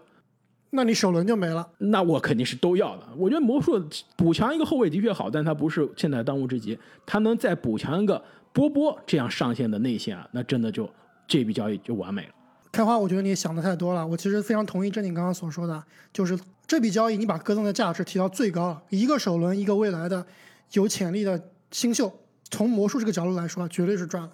[0.70, 1.68] 那你首轮就没了。
[1.78, 3.08] 那我肯定是都要的。
[3.16, 3.84] 我觉得魔术
[4.16, 6.78] 补强一个后卫的确好，但他不是现在当务之急。
[7.04, 10.88] 他能再补强一个波波这样上线的内线啊，那真的就
[11.26, 12.28] 这笔交易就完美了。
[12.72, 14.06] 开花，我觉得你想的太多了。
[14.06, 20.24] 我其实非常同意正经刚刚所说的，就是这笔交易你把戈登的价值提到最高了，一个首轮，一个未来的
[20.72, 22.12] 有潜力的新秀。
[22.50, 24.30] 从魔术这个角度来说，绝对是赚了。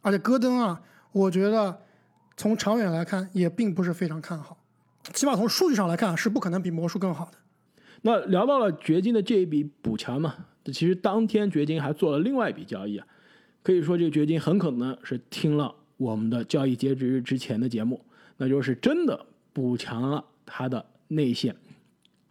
[0.00, 0.80] 而且戈登啊，
[1.12, 1.80] 我觉得
[2.36, 4.58] 从长远来看也并不是非常看好，
[5.12, 7.32] 起码从数据上来看是不可能比魔术更好的。
[8.02, 10.34] 那聊到了掘金的这一笔补强嘛，
[10.66, 13.06] 其实当天掘金还做了另外一笔交易啊，
[13.62, 18.00] 可以说这个掘金很可能是听了我们的交易截止日之前的节目，
[18.36, 21.54] 那就是真的补强了他的内线。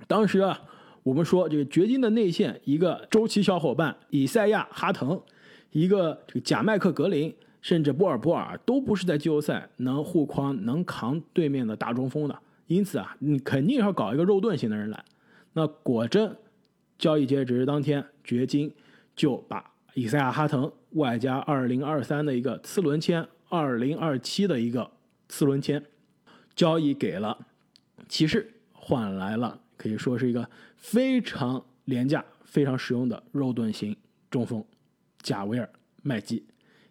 [0.08, 0.62] 当时啊，
[1.04, 5.22] 我们说这个掘金的内线一个周琦小伙伴以赛亚哈腾，
[5.72, 7.34] 一个这个贾麦克格林。
[7.64, 15.06] 甚至波尔波尔都不是在季后赛能护框、能扛对面的大中锋的，因此啊，你肯定要搞一个肉盾型的人来。
[15.54, 16.36] 那果真，
[16.98, 18.74] 交易截止日当天，掘金
[19.16, 24.90] 就把以赛亚·哈腾外加二零二三的一个次轮签、二零二七的一个
[25.28, 25.84] 次轮签
[26.56, 27.38] 交易给了
[28.08, 33.94] 骑士，换来了可以说是一个非常廉价、非常实用的肉盾型
[34.30, 34.64] 中锋
[35.22, 35.66] 贾维尔·
[36.02, 36.42] 麦基。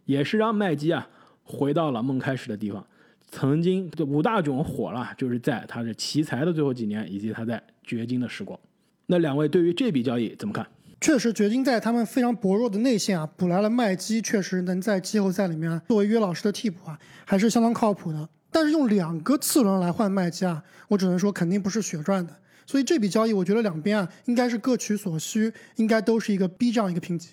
[0.04, 1.08] 也是让麦基啊
[1.42, 2.86] 回到了梦开始的地方。
[3.22, 8.58] 曾经的五大囧火了，就是在他的奇才的最后几年，以及他在掘金的时光。
[9.06, 10.66] 那两位对于这笔交易怎么看？
[11.00, 18.28] 确实，掘金在他们非常薄弱的内线啊，补来了麦基，确实能在季后赛里面作为约老师的替补啊，还是相当靠谱的。
[18.50, 22.36] 但是用两个次轮来换麦基啊，我只能说肯定不是血赚的。
[22.66, 27.30] 所以这笔交易，我觉得两边啊应该是各取所需，应该都是一个 B 这样一个评级。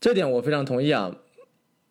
[0.00, 1.14] 这点我非常同意啊。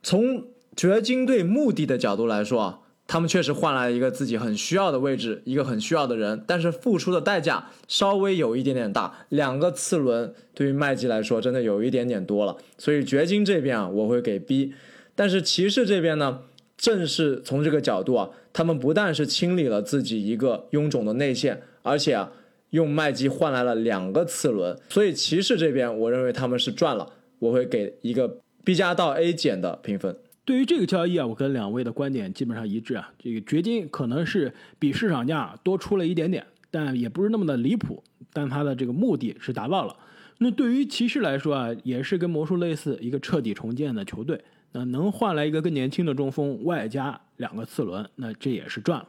[0.02, 9.26] 从掘金队目的的角度来说啊，他们确实换来了一个自己很需要的位置，一个很需要的人，但是付出的代价稍微有一点点大。
[9.30, 14.74] 两个次轮对于麦基来说真的有一点点多了，所以掘金这边啊我会给 B。
[15.16, 16.39] 但是骑士这边呢，
[16.78, 22.32] 正是从这个角度啊，他们不但是清理了自己一个臃肿的内线，而且啊
[22.72, 28.38] 用麦基换来了两个次轮，所以骑士这边我认为他们是赚了，我会给一个。
[28.66, 30.16] B 加到 A 减的评分。
[30.45, 33.12] 对于这个交易啊，我跟两位的观点基本上一致啊。
[33.17, 38.03] 这个掘金可能是比市场价多出了一点点，但也不是那么的离谱。
[38.34, 39.95] 但它的这个目的是达到了。
[40.39, 44.43] 那对于骑士来说啊，也是跟魔术类似，一个彻底重建的球队。
[44.73, 49.08] 那能换来一个更年轻的中锋，外加两个次轮，那这也是赚了。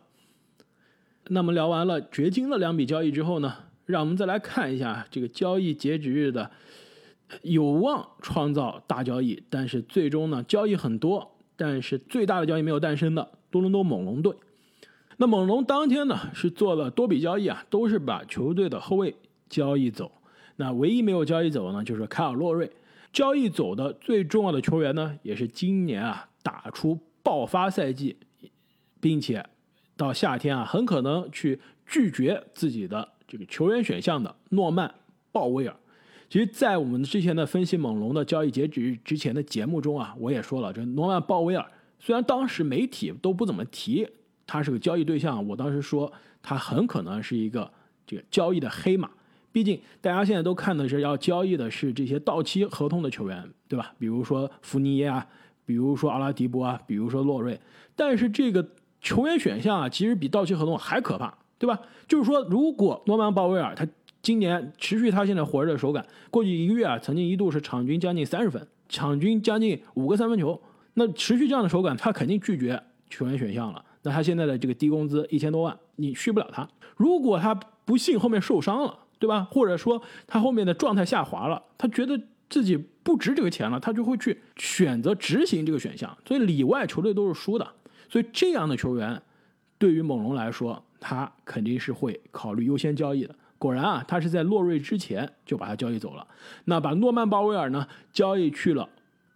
[1.29, 3.55] 那么聊完了掘金的两笔交易之后呢，
[3.87, 6.51] 让我们再来看一下这个交易截止日的。
[7.43, 14.35] 有望创造大交易，但是最终呢，交易很多，但是最大的交易没有诞生的多伦多猛龙队。
[15.17, 19.15] 那猛龙当天呢是做了多笔交易啊，都是把球队的后卫
[19.49, 20.11] 交易走。
[20.57, 22.71] 那唯一没有交易走呢，就是凯尔洛瑞。
[23.13, 28.17] 交易走的最重要的球员呢，也是今年啊打出爆发赛季，
[29.01, 29.45] 并且
[29.97, 34.93] 到夏天啊很可能去拒绝自己的这个球员选项的诺曼
[35.31, 35.77] 鲍威尔。
[36.35, 41.65] 其实，在我们之前的分析猛龙的交易截止日之前的节目中啊，我也说了，这诺曼鲍威尔
[42.01, 44.05] 虽然当时媒体都不怎么提
[44.45, 47.71] 他是个交易对象，我当时说他很可能是一个
[48.05, 49.09] 这个交易的黑马。
[49.53, 53.95] 毕竟大家现在都看的是要交易的是这些到期合同的球员，对吧？
[53.97, 55.25] 比如说福尼耶啊，
[55.65, 57.57] 比如说阿拉迪波啊，比如说洛瑞。
[57.95, 58.69] 但是这个
[59.01, 61.79] 球员选项啊，其实比到期合同还可怕，对吧？
[62.09, 63.87] 就是说，如果诺曼鲍威尔他。
[64.25, 70.59] 今年持续他现在火热的手感，过去一个月啊，曾经一度是场均将近三十分，场均将近五个三分球。
[70.95, 73.85] 那持续这样的手感，他肯定拒绝球员选项了。
[74.03, 76.67] 那他现在的这个低工资一千多万，你续不了他。
[76.97, 79.47] 如果他不幸后面受伤了，对吧？
[79.51, 86.17] 或者说他后面的状态下滑了，他觉得自己不值这个钱了，他就会去选择执行这个选项。
[86.27, 87.73] 所以里外球队都是输的。
[88.09, 89.21] 所以这样的球员，
[89.77, 93.35] 对于猛龙来说，他肯定是会考虑优先交易的。
[93.65, 96.29] 果然啊，他是在洛瑞之前就把他交易走了。
[96.67, 98.87] 那把诺曼鲍威尔呢交易去了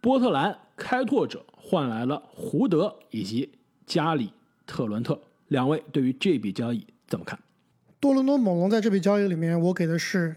[0.01, 3.49] 波特兰开拓者，换来了胡德以及
[3.87, 4.31] 加里
[4.67, 5.19] 特伦特。
[5.47, 7.39] 两位对于这笔交易怎么看？
[7.99, 10.35] 多伦多猛龙在这笔交易里面，我给的是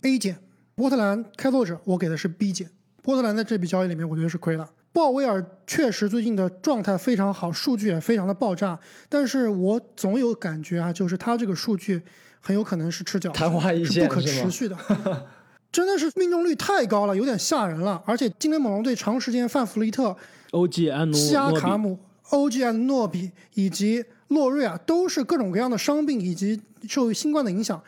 [0.00, 0.36] A 减；
[0.74, 2.70] 波特兰开拓者我给的是 B 减。
[3.02, 4.70] 波特兰在这笔交易里面，我觉得是亏了。
[4.90, 8.80] 鲍威尔确实最近的状态非常好，数据也非常的爆炸，
[9.10, 12.00] 但是我总有感觉啊，就是他这个数据
[12.46, 14.76] 很有可能是吃脚，昙花一是不可持续的，
[15.72, 18.02] 真的是命中率太高了，有点吓人了。
[18.04, 20.14] 而且今年猛龙队长时间范弗利特、
[20.50, 27.82] 欧吉安努西亚卡姆、OG 安诺比以及洛瑞啊，都是各种各样的伤病以及受新冠的影响。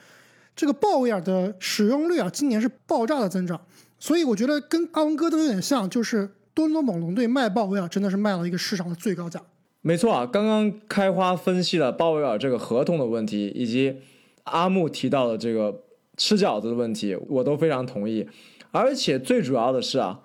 [0.57, 3.61] 这个鲍威尔的使用率啊，今年是爆炸的增长，
[3.99, 9.39] 所以我觉得跟阿文戈登有点像，就是多伦多猛龙队卖鲍威尔真的是卖了一个市场的最高价。
[9.83, 13.99] 没错啊，刚刚开花分析了鲍威尔这个合同的问题，以及
[14.47, 15.83] 阿木提到的这个
[16.17, 18.27] 吃饺子的问题，我都非常同意。
[18.73, 20.21] 而且最主要的是啊，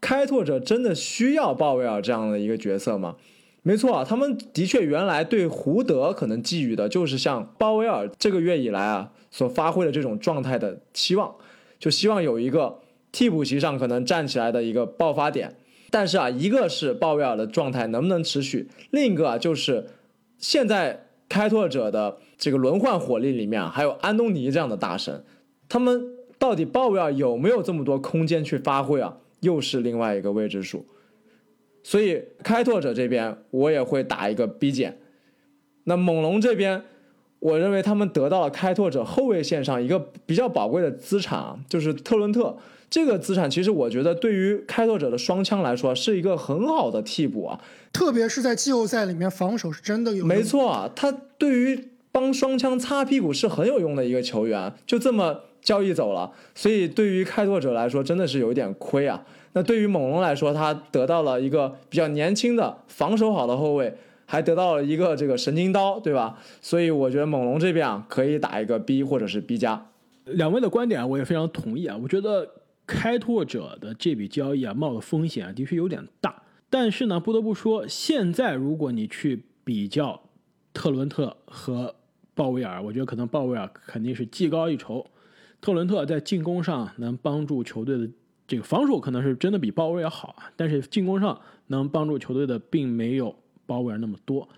[0.00, 3.16] 开拓者真的需要鲍威尔这样的一个角色吗？
[3.62, 11.34] 没错啊，他们的确原来对胡德可能寄予的就是像鲍威尔这个月以来啊所发挥的这种状态的期望，
[11.78, 12.78] 就希望有一个
[13.12, 15.56] 替补席上可能站起来的一个爆发点。
[15.90, 19.88] 但是啊，一个是鲍威尔的状态能不能持续，另一个啊就是
[20.38, 25.22] 现在开拓者的这个轮换火力里面，还有安东尼这样的大神，
[25.68, 26.02] 他们
[26.38, 30.86] 到底鲍威尔有没有这么多空间去发挥啊，又是另外一个未知数。
[31.82, 34.98] 所以开拓者这边我也会打一个 B 减，
[35.84, 36.82] 那猛龙这边，
[37.40, 42.56] 我认为他们得到了开拓者后卫线上一个比较宝贵的资产啊，就是特伦特。
[42.88, 47.60] 这个资产其实我觉得对于开拓者的双枪来说是一个很好的替补啊，
[47.92, 50.24] 特别是在季后赛里面，防守是真的有。
[50.24, 59.24] 没错啊，他对于帮双枪擦屁股是很有用的一个球员，就这么交易走了，所以对于开拓者来说真的是有一点亏啊。
[59.52, 66.38] 那对于猛龙来说，他得到了一个比较年轻的、防守好的后卫，还得到了一个这个神经刀，对吧？
[66.60, 69.88] 所以我觉得猛龙这边啊，可以打一个 B 或者是 B 加。
[70.24, 71.98] 两位的观点啊我也非常同意啊。
[72.00, 72.48] 我觉得
[72.86, 76.42] 开拓者的这笔交易啊，冒的风险啊，的确有点大。
[76.70, 80.22] 但是呢，不得不说，现在如果你去比较
[80.72, 81.96] 特伦特和
[82.40, 85.06] 鲍威尔，我觉得可能鲍威尔 肯定是技高一筹。
[85.60, 88.08] 特伦特在进攻上能帮助球队的
[88.48, 94.48] 这个防守可能是真的比鲍威尔好啊，但是进攻上能帮助球队的并没有鲍威尔那么多。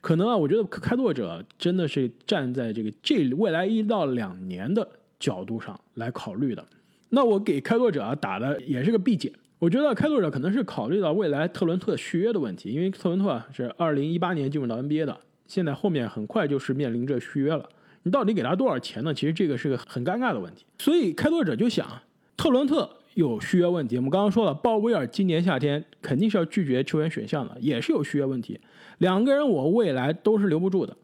[0.00, 6.64] 可能啊，我觉得开拓者真的是站在这个这未来一到两年的角度上来考虑的。
[7.08, 9.32] 那我给开拓者啊打的也是个 B 减。
[9.58, 17.68] 我觉得开拓者可能是考虑到未来特伦特续约的问题，因为特伦特是二零一八年进入到 NBA 的，现在后面很快就是面临着续约了。
[18.04, 19.12] 你到底给他多少钱呢？
[19.12, 20.64] 其实这个是个很尴尬的问题。
[20.78, 22.00] 所以开拓者就想，
[22.36, 23.96] 特伦特有续约问题。
[23.96, 28.60] 我们刚刚说了，鲍威尔今年夏天肯定是要拒绝球员选项的，也是有续约问题。
[28.98, 30.96] 两个人我未来都是留不住的，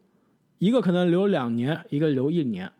[0.59, 2.71] 一个可能留两年，一个留一年。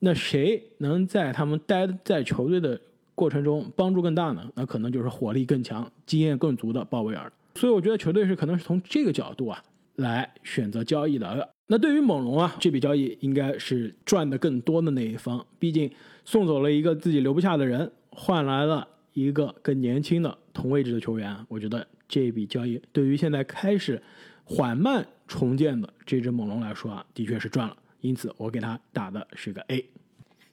[0.00, 2.80] 那谁能在他们待在球队的
[3.14, 4.50] 过程中帮助更大呢？
[4.54, 7.30] 那可能就是火力更强、经验更足的鲍威尔。
[7.54, 9.62] 所以我觉得球队是可能是从这个角度啊
[10.00, 11.48] 来选择交易的。
[11.68, 15.90] 那对于猛龙啊，这笔交易应该是赚的更多的那一方，毕竟
[16.24, 21.36] 送走了一个自己留不下的人，换来了一个更年轻的同位置的球员。
[21.48, 24.02] 我觉得这笔交易对于现在开始
[24.44, 27.76] 缓慢重建的这只猛龙来说啊，的确是赚了。
[28.00, 29.84] 因此，我给他打的是个 A。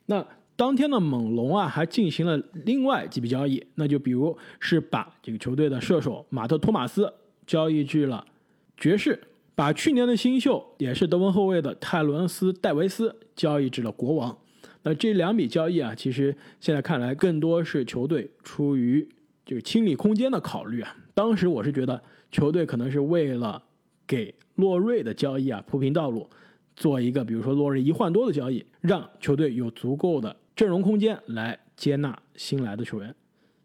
[0.06, 0.24] 那
[0.56, 7.12] 当天的猛龙啊，还进行了另外几笔交易，那就比如是把这个球队的射手马特·托马斯
[7.48, 8.24] 交易去了
[8.76, 9.20] 爵士，
[9.58, 14.38] 把去年的新秀也是德文后卫的泰伦斯·戴维斯交易至了国王。
[14.84, 19.10] 那这两笔交易啊，其实现在看来更多是球队出于
[19.44, 20.96] 这个清理空间的考虑啊。
[21.16, 22.00] 当时我是觉得
[22.32, 23.64] 球队可能是为了
[24.06, 26.30] 给洛瑞的交易啊铺平道路。
[26.76, 33.16] 做一个，比如说落日一换多的交易，让球队有足够的阵容空间来接纳新来的球员。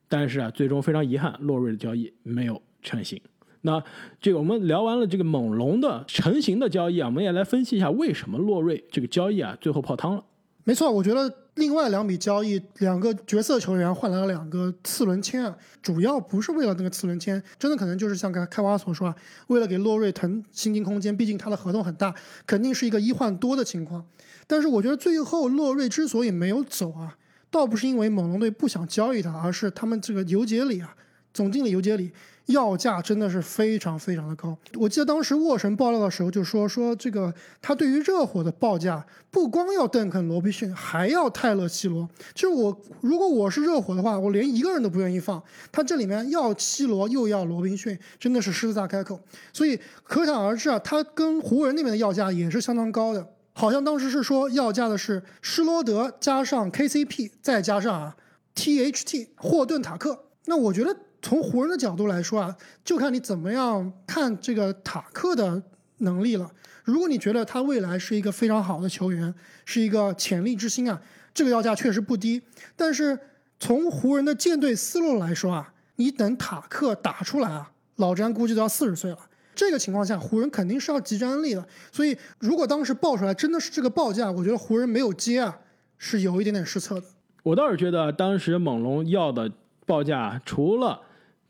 [0.09, 3.21] 但是啊，最终非常遗憾，洛瑞的交易没有成型。
[3.63, 3.83] 那
[4.21, 10.25] 这个我们聊完了这个猛龙的成型的交易啊，我们也来分析一下为什么洛瑞这个交易啊最后泡汤了。
[10.65, 19.17] 没错，我觉得另外两笔交易，两个角色球员换来了两个次轮签啊，主要不是为了那个次轮签，真的可能就是像开开挖所说啊，
[19.49, 22.15] 为了给洛瑞腾薪金空间，毕竟他的合同很大，
[22.47, 24.05] 肯定是一个一换多的情况。
[24.47, 27.17] 但是我觉得最后洛瑞之所以没有走啊，
[27.51, 30.95] 倒不是因为猛龙队不想交易他，而是他们这个尤杰里啊，
[31.33, 32.11] 总经理尤杰里
[32.47, 34.57] 要价真的是非常非常的高。
[34.75, 42.09] 我记得当时沃神爆料的时候就说说这个他对于热火的报价不光要邓肯罗宾逊，还要泰勒西罗。
[42.35, 45.43] 就是我如果我是热火的话，我连一个人都不愿意放。
[45.71, 49.19] 他这里面要西罗又要罗宾逊，真的是狮子大开口。
[49.53, 53.27] 所以可想而知啊，他跟湖人那边的要价也是相当高的。
[53.55, 58.17] 好像当时是说要价的是施罗德加上 KCP，再加上啊
[58.57, 60.25] THT 霍顿塔克。
[60.47, 62.55] 那我觉得从湖人的角度来说啊，
[62.85, 65.63] 就看你怎么样看这个塔克的
[65.99, 66.51] 能力了。
[66.85, 69.33] 如果你觉得他未来是一个非常好的球员，
[69.65, 71.01] 是一个潜力之星啊，
[71.33, 72.43] 这个要价确实不低。
[72.75, 73.17] 但是
[73.61, 79.19] 从湖人的舰队思路来说啊，你等塔克打出来啊，老詹估计都要四十岁了。
[79.55, 81.65] 这个情况下，湖人肯定是要集战安利的。
[81.93, 85.57] 所以，如果当时报出来真的是这个报价，我觉得湖人没有接啊，
[85.99, 87.07] 是有一点点失策的。
[87.45, 89.53] 我倒是觉得当时猛龙要的
[89.87, 91.01] 报价，除了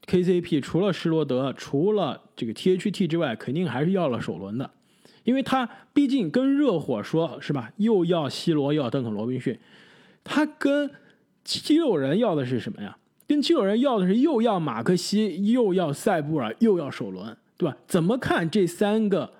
[0.06, 4.70] KCP，除了施罗德，除了这个 THT 之外，肯定还是要了首轮的，
[5.24, 9.58] 因为他毕竟跟热火说是吧，又要西罗，又要邓肯罗宾逊，
[10.24, 10.90] 他跟
[11.44, 12.96] 七六人要的是什么呀？
[13.26, 17.36] 跟七六人要的是又要马克西，又要塞布尔，又要首轮。
[17.58, 17.76] 对吧？
[17.86, 19.32] 怎么看这三个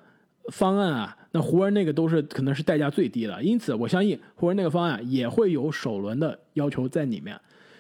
[0.53, 1.17] 方案啊？
[1.33, 7.37] 那湖人那个都是可能是代价最低的，因此我相信湖人那个方案也会有首轮的要求在里面，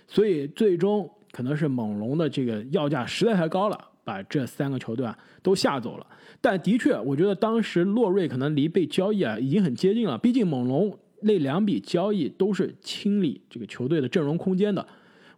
[0.09, 6.07] 所以最终可能是猛龙的这个要价实在太高了，把这三个球队啊都吓走了。
[6.41, 14.87] 但的确，我觉得当时洛瑞可能离被交易啊已经很接近了，毕竟猛龙那两笔交易都是清理这个球队的阵容空间的。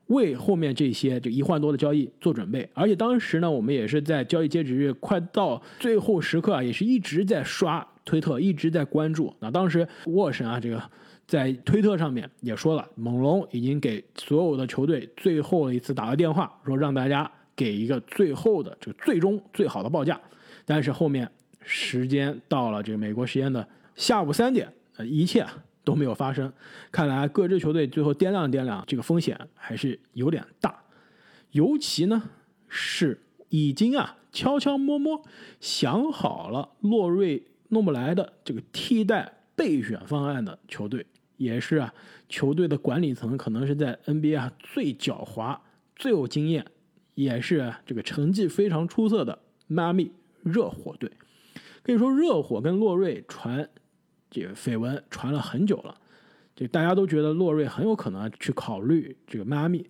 [0.09, 9.35] 为后面这些这一换多的交易做准备，而且当时呢，我们也是在交易截止日快到最后时刻啊，也是一直在刷推特，一直在关注。
[9.41, 10.83] 那当时沃神啊，这个
[11.35, 20.21] 在推特上面也说了，猛龙已经给所有的球队最后的一次打了电话，说让大家给一个最后的这个最终最好的报价。
[20.65, 21.29] 但是后面
[21.65, 23.67] 时间到了这个美国时间的
[23.97, 25.45] 下午三点，呃，一切。
[25.87, 26.51] 都没有发生，
[26.91, 30.83] 看来各支球队最后掂量掂量，这个风险还是有点大。
[31.51, 32.23] 尤其呢
[32.69, 33.21] 是
[33.51, 35.23] 已经啊悄悄摸摸
[35.61, 41.05] 想好了洛瑞弄不来的这个替代备选方案的球队，
[41.37, 41.93] 也是啊
[42.29, 45.59] 球队的管理层可能是在 NBA 啊最狡猾、
[45.97, 46.65] 最有经验，
[47.15, 50.13] 也是这个成绩非常出色的迈阿密
[50.43, 51.11] 热火队。
[51.83, 53.69] 可以说，热火跟洛瑞传。
[54.31, 55.97] 这个绯闻传了很久了，
[56.57, 59.89] 这大家都觉得洛瑞很有可能去考虑这个迈阿密。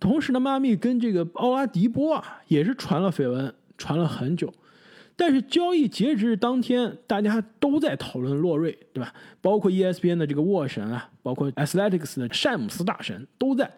[0.00, 4.50] 同时呢，迈阿密跟这个奥拉迪波啊也是传了绯闻，传了很久。
[5.16, 9.14] 但是交易截止日当天，大家都在讨论洛瑞，对吧？
[9.40, 13.70] 包括 ESPN 的这个沃神啊，包括 Athletics 的詹姆斯大神都在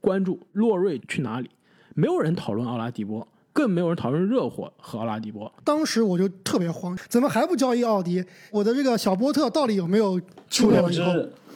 [0.00, 1.50] 关注洛瑞去哪里，
[1.94, 3.26] 没有人讨论奥拉迪波。
[3.52, 5.52] 更没有人讨论热火和奥拉迪波。
[5.62, 8.24] 当时我就特别慌，怎么还不交易奥迪？
[8.50, 10.20] 我的这个小波特到底有没有
[10.50, 11.12] 出了以后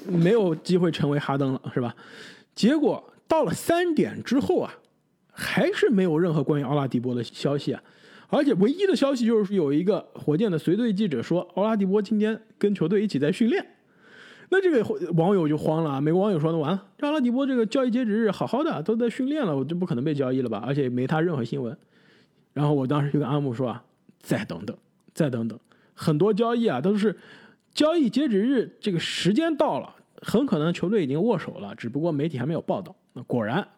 [0.07, 1.93] 没有机会成为哈登了，是吧？
[2.55, 4.73] 结果到了三点之后啊，
[5.33, 7.83] 还是没有任何关于奥拉迪波的消息啊。
[8.29, 13.65] 而且唯一的消息就是有一个火箭的随队记者说，奥拉迪波今天跟球队一起在训练。
[14.51, 20.63] 那这个网友就慌了啊，美国网友说：“那完了，奥拉迪波这个交易截止日好好的都在训练了，我就不可能被交易了吧？
[20.67, 21.77] 而且没他任何新闻。”
[22.55, 23.85] 然后我当时就跟阿木说：“啊，
[24.21, 24.77] 再等等，
[25.13, 25.59] 再等等，
[25.95, 27.17] 很多交易啊都是
[27.73, 32.95] 交易截止日这个时间到了，很可能球队已经握手了，只不过媒体还没有报道。
[33.13, 33.69] 那果然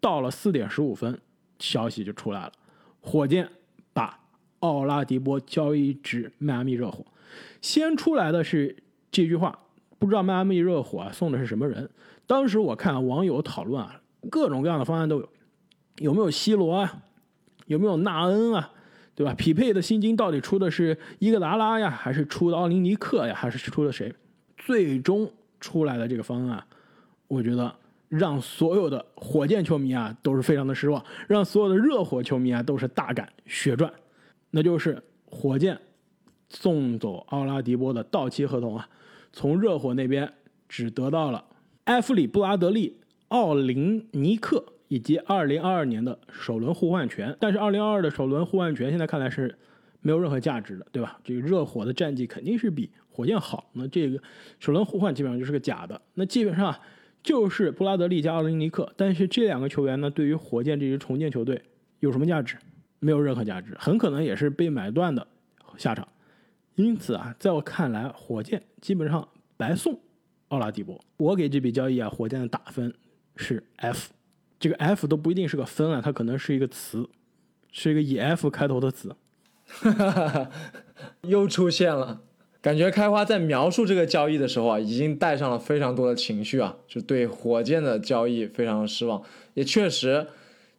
[0.00, 1.18] 到了四点十五分，
[1.58, 2.52] 消息就出来了，
[3.00, 3.48] 火箭
[4.60, 7.04] 奥拉迪波交易至迈阿密热火。
[7.60, 8.76] 先出来的是
[9.10, 9.58] 这句话。”
[10.00, 11.90] 不知道迈阿密热火啊送的是什么人？
[12.24, 14.00] 当时我看网友讨论啊，
[14.30, 15.28] 各种各样的方案都有，
[15.96, 17.02] 有没有西罗啊，
[17.66, 18.70] 有没有纳恩啊，
[19.16, 19.34] 对吧？
[19.34, 24.14] 匹配的薪金到底出的是伊戈达拉呀，还是出的奥林尼克呀，还是出的谁？
[24.56, 25.28] 最终
[25.58, 26.62] 出来的这个方案，
[27.26, 27.74] 我觉得
[28.08, 33.92] 让所有的火箭球迷啊都是非常的失望，让所有的热火球迷啊都是大感血赚，
[34.50, 35.78] 那就是火箭
[36.48, 38.88] 送走奥拉迪波的到期合同啊。
[39.32, 40.32] 从热火那边
[40.68, 41.44] 只得到了
[41.84, 49.58] 埃弗里·布拉德利、奥林尼克以及2022年的首轮互换权，但是2022的首轮互换权现在看来是
[50.00, 51.20] 没有任何价值的，对吧？
[51.22, 54.18] 这个热火的战绩肯定是比火箭好，那这个
[54.58, 56.00] 首轮互换基本上就是个假的。
[56.14, 56.74] 那基本上
[57.22, 61.60] 就是布拉德利加奥林尼克，但是这两个球员呢，对于火箭这支重建球队
[62.00, 62.56] 有什么价值？
[63.00, 65.26] 没有任何价值，很可能也是被买断的
[65.76, 66.06] 下场。
[66.74, 69.98] 因此啊，在我看来，火箭基本上白送
[70.48, 71.00] 奥拉迪波。
[71.16, 72.94] 我给这笔交易啊，火箭的打分
[73.36, 74.10] 是 F，
[74.60, 77.08] 这个 F 都不一定是个分啊，它可能是一个词，
[77.72, 79.16] 是一个以 F 开头的词。
[81.22, 82.22] 又出现了，
[82.62, 89.22] 感觉开花在描述这个交易的时候啊，已经带上了非常多的情绪啊，就对火箭的交易非常失望。
[89.54, 90.28] 也确实，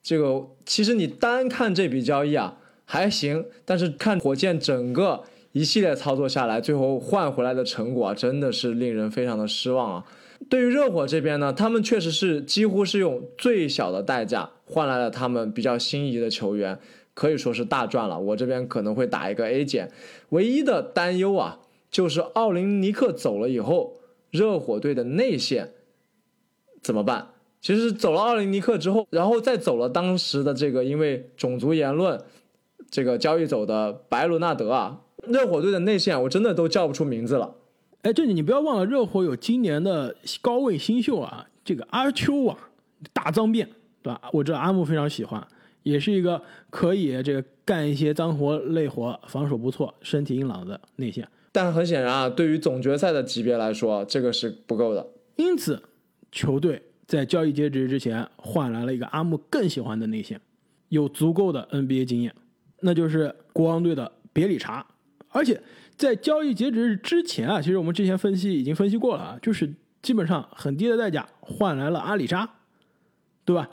[0.02, 10.06] 这个其实你单看这笔交易啊还行，但是看火箭整个一系列操作下来，最后换回来的成果啊，真的是令人非常的失望啊。
[10.50, 16.80] 对于热火这边呢，他们确实是几乎是用最小的代价换来了他们比较心仪的球员。
[17.16, 19.92] 可以说是大赚了，我这边可能会打一个 A 减。
[20.30, 21.60] 唯一的担忧啊，
[21.92, 24.00] 就是奥林尼克走了以后，
[24.32, 25.74] 热火队的内线
[26.82, 27.32] 怎么办？
[27.62, 32.20] 其实走了奥林尼克之后，然后再走了当时的这个因为种族言论
[32.90, 37.56] 这个交易走的白伦纳德啊，热火队的内线我真的都叫不出名字了。
[38.04, 42.58] 哎，这里你不要忘了，热火有今年的高位新秀啊，这个阿丘啊，
[43.12, 43.68] 大脏辫，
[44.02, 44.22] 对吧？
[44.32, 45.46] 我知道阿木非常喜欢。
[45.84, 55.08] 也是一个可以这个干一些脏活累活、防守不错、身体硬朗的内线，但很显然啊，对于总决赛的级别来说，这个是不够的。
[55.38, 55.82] 因此，
[56.32, 60.40] 球队在交易截止之前换来了一个阿木更喜欢的内线，
[60.90, 62.32] 有足够的 NBA 经验，
[62.82, 64.86] 那就是国王队的别里查。
[65.30, 65.60] 而且
[65.98, 72.48] 在交易截止日之前啊，其实我们之前分析已经分析过了啊，就是基本上很低的代价换来了阿里扎，
[73.44, 73.68] 对吧？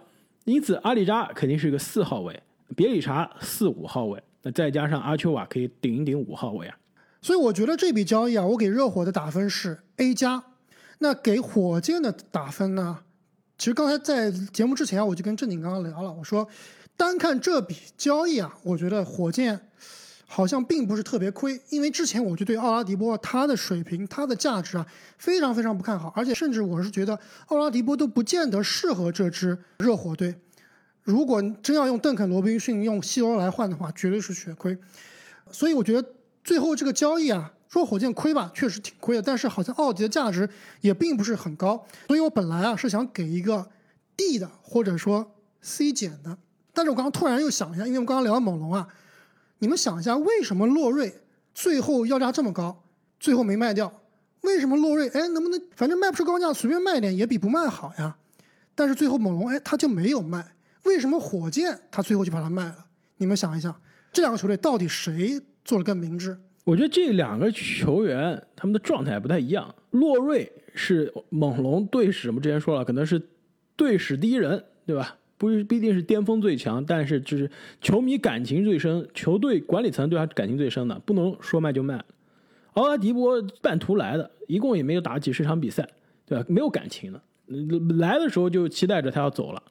[0.47, 2.43] 因此，阿里扎肯定是个四号位，
[2.75, 6.79] 别里查四五号位，那再加上阿丘瓦可以顶一顶五号位啊。
[7.21, 10.43] 所以我觉得这笔交易啊，我给热火的打分是 A 加。
[11.01, 13.01] 那给火箭的打分呢？
[13.59, 16.47] 其实刚才在节目之前，我就跟正经刚刚聊了，我说
[16.97, 19.59] 单看这笔交易啊，我觉得火箭
[20.27, 24.87] 好像并不是特别亏，因为之前我就对奥拉迪波他的水平、他的价值啊
[25.19, 30.35] 非常非常不看好，而且甚至我是觉得奥拉迪波都不见得适合这支热火队。
[31.03, 34.77] 如果真要用邓肯·罗宾逊用西罗来换的话，绝对是血亏。
[35.51, 36.09] 所以我觉得
[36.43, 39.23] 最后这个交易啊，说火箭亏吧，确实挺亏的。
[39.23, 40.49] 但是好像奥迪的价值
[40.81, 43.69] 也并不是很高，所以我本来啊是想给一个
[44.17, 46.37] D 的或者说 C 减的。
[46.73, 48.87] 但是我刚刚突然又想一下，因为我们刚刚聊猛龙啊，
[49.59, 51.23] 你们想一下，为什么洛瑞
[51.55, 52.85] 最后要价这么高，
[53.19, 53.93] 最后没卖掉？
[54.43, 58.17] 为什么洛瑞哎能不能反正卖不出高价，随便卖点也比不卖好呀？
[58.75, 60.55] 但是最后猛龙哎他就没有卖。
[60.85, 62.87] 为什么火箭他最后就把它卖了？
[63.17, 63.75] 你们想一想，
[64.13, 66.39] 这两个球队到底谁做的更明智？
[66.67, 69.73] 我觉得这两个球员他们的状态不太一样。
[69.93, 73.23] 洛瑞是猛龙队史，我们之前说了，可能是
[73.77, 75.17] 队史第一人，对吧？
[75.39, 77.49] 不是必定是巅峰最强，但是就是
[77.81, 82.05] 球迷感情最深，球队管理层对他感情最深的，不能说卖就卖。
[82.73, 85.89] 奥拉迪波半途来的，一共也没有打几十场比赛，
[86.27, 86.45] 对吧？
[86.49, 87.23] 没有感情的，
[87.97, 89.63] 来的时候就期待着他要走了。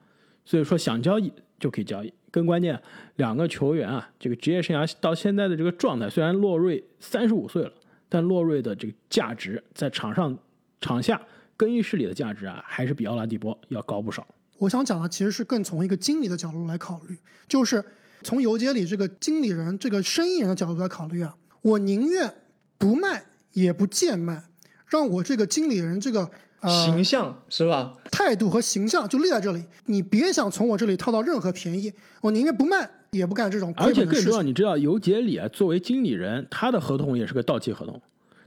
[0.46, 2.82] 所以说想交易就可以交易，更关键，
[3.16, 7.72] 两个球员啊，这个职业生涯到现在的这个状态，虽然洛瑞三十五岁了，
[8.10, 10.38] 但洛瑞的这个价值在场上、
[10.82, 11.22] 场下
[11.56, 14.28] 更衣室里的价值啊，还是比奥拉迪波要高不少。
[14.58, 17.84] 我想讲的其实是更从一个经理的角度来考虑，就是
[18.22, 22.34] 从游街里这个经理人、这个生意人的角度来考虑啊，我宁愿
[22.78, 24.44] 不卖也不贱卖，
[24.88, 26.30] 让我这个经理人这个。
[26.68, 27.94] 形象是吧？
[28.12, 31.92] 态度和形象就立在这里，你别想从我这里套到任何便宜，
[32.22, 33.74] 我宁愿不卖也不干这种。
[33.78, 38.02] 而且更重要，你知道尤杰里啊，作为经理人，他的合同也是个到期合同，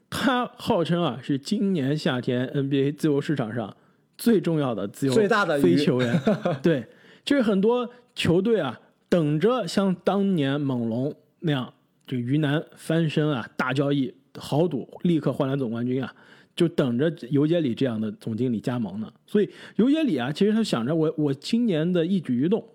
[0.08, 3.76] 他号称啊是今年夏天 NBA 自由市场上
[4.16, 6.20] 最重要的自由最大的非球员。
[6.62, 6.86] 对，
[7.24, 11.72] 就是很多球队啊等着像当年猛龙那样，
[12.06, 16.14] 这个鱼腩翻身啊，大交易豪赌，立刻换来总冠军啊。
[16.58, 22.66] 就等着尤杰里这样的总经理加盟呢，所以尤杰里啊，其实他想着我我今年的一举一动，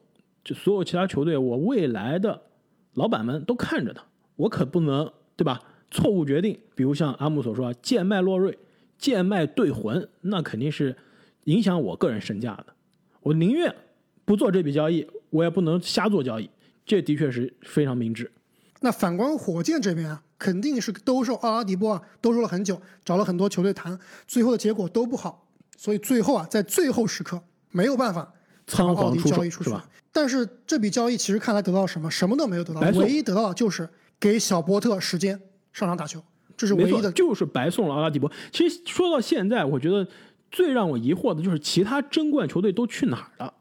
[0.41, 2.43] 就所有其他球队，我未来的
[2.93, 4.01] 老板们都看着他，
[4.38, 5.59] 我可不能对吧？
[5.91, 8.57] 错误决定，比如像阿木所说，贱卖洛瑞，
[8.97, 10.95] 贱卖队魂，那肯定是
[11.43, 12.67] 影响我个人身价的。
[13.19, 13.75] 我宁愿
[14.23, 16.49] 不做这笔交易，我也不能瞎做交易，
[16.86, 18.31] 这的确是非常明智。
[18.84, 20.21] 那反观火箭这边啊。
[20.39, 28.34] 肯定是兜售奥拉迪波啊，兜售了很久，找了很多球队谈，最后的结果都不好，所以最后啊，在最后时刻没有办法
[28.67, 29.88] 仓皇交易出去，是吧？
[30.11, 32.11] 但是这笔交易其实看来得到什么？
[32.11, 33.88] 什么都没有得到，唯一得到的就是
[34.19, 35.39] 给小波特时间
[35.71, 36.21] 上场打球，
[36.57, 37.09] 这是唯一的。
[37.13, 38.29] 就是白送了阿拉迪波。
[38.51, 40.05] 其实说到现在，我觉得
[40.51, 43.53] 最让我疑惑的就是其他争冠球队都去哪儿了，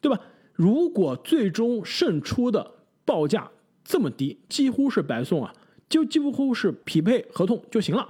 [0.00, 0.20] 对吧？
[0.52, 2.72] 如果最终胜出的
[3.04, 3.48] 报价
[3.88, 5.50] 这么低，几乎是白送啊，
[5.88, 8.06] 就几乎是匹配合同就行了。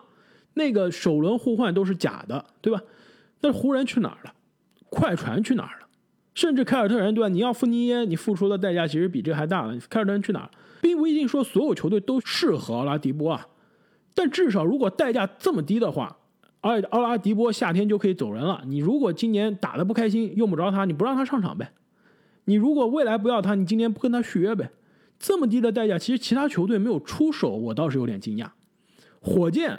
[0.55, 2.83] 那个首轮互换都是假的，对吧？
[3.43, 4.35] 那湖人去哪儿了？
[4.91, 5.87] 快船去哪儿了？
[6.35, 7.29] 甚至凯尔特人，对吧？
[7.29, 9.79] 你要付尼耶，你付出的代价其实比这还大了。
[9.89, 10.51] 凯尔特人去哪儿了？
[10.81, 13.47] 并不一定说所有球队都适合奥拉迪波啊，
[14.17, 16.17] 但至少如果代价这么低的话，
[16.61, 18.65] 而奥拉迪波夏天就可以走人了。
[18.67, 21.71] 你如果今年打得不开心，用不着他，你不让他上场呗。
[22.47, 24.69] 你如果未来不要他，你今年不跟他续约呗。
[25.19, 28.49] 这么低的代价，其实其他球队没有出手，我倒是有点惊讶。
[29.21, 29.79] 火箭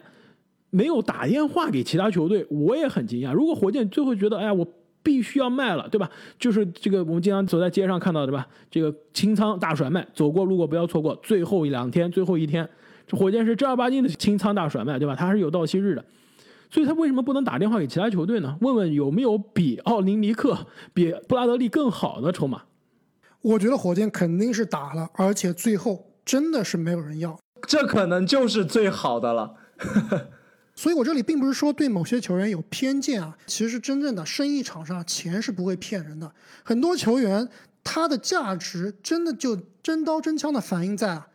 [0.69, 3.33] 没有打电话给其他球队，我也很惊讶。
[3.33, 4.67] 如果火箭最后觉得，哎呀，我
[5.01, 6.09] 必须要卖了，对吧？
[6.37, 8.45] 就是这个我们经常走在街上看到的，吧？
[8.69, 11.15] 这个清仓大甩卖，走过路过不要错过。
[11.23, 12.69] 最后一两天，最后一天，
[13.07, 15.15] 这火箭是正儿八经的清仓大甩卖，对吧？
[15.15, 16.03] 它是有到期日的。
[16.69, 18.55] 所以他为什么不能打电话给其他球队呢？
[18.61, 20.55] 问问有没有比奥林尼克、
[20.93, 22.61] 比布拉德利更好的筹码？
[23.41, 27.39] 我觉得火箭肯定是打了，而且最后真的是没有人要。
[27.67, 29.53] 这可能就是最好的了。
[30.75, 36.31] 所以我这里并不是说对某些球员有偏见啊，其实真正的生意场上钱是不会骗人的。
[36.63, 37.47] 很多球员
[37.83, 41.27] 他的价值真的就真刀真枪的反映在啊，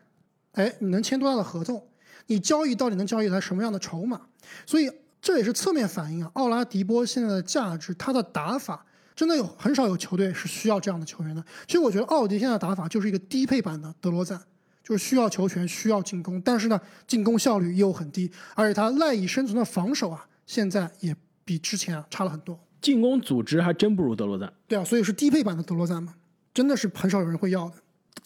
[0.52, 1.86] 哎，你能签多大的合同，
[2.28, 4.22] 你交易到底能交易来什么样的筹码。
[4.64, 4.90] 所以
[5.20, 11.44] 这也是侧面反映啊，奥拉迪波现在的价值，他的打法真的有很少有球队是需要这样的球员的。
[11.66, 14.40] 其实我觉得奥迪现在打法就是一个低配版的德罗赞。
[14.86, 22.60] 就是需要球权，需要进攻，但是呢，进攻效率又很低，而且他赖以生存的防守啊，现在也比之前啊差了很多。
[22.82, 24.52] 进攻组织还真不如德罗赞。
[24.68, 26.14] 对啊，所以是低配版的德罗赞嘛，
[26.52, 27.76] 真的是很少有人会要的。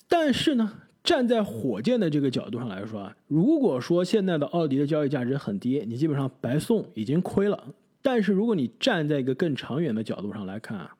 [0.09, 0.73] 但是呢，
[1.05, 7.67] 站在火箭的这个角度上来说啊，如果说现在的奥迪的交易价值很低，你基本上白送已经亏了。
[8.03, 10.95] 但是如果你站在一个更长远的角度上来看啊。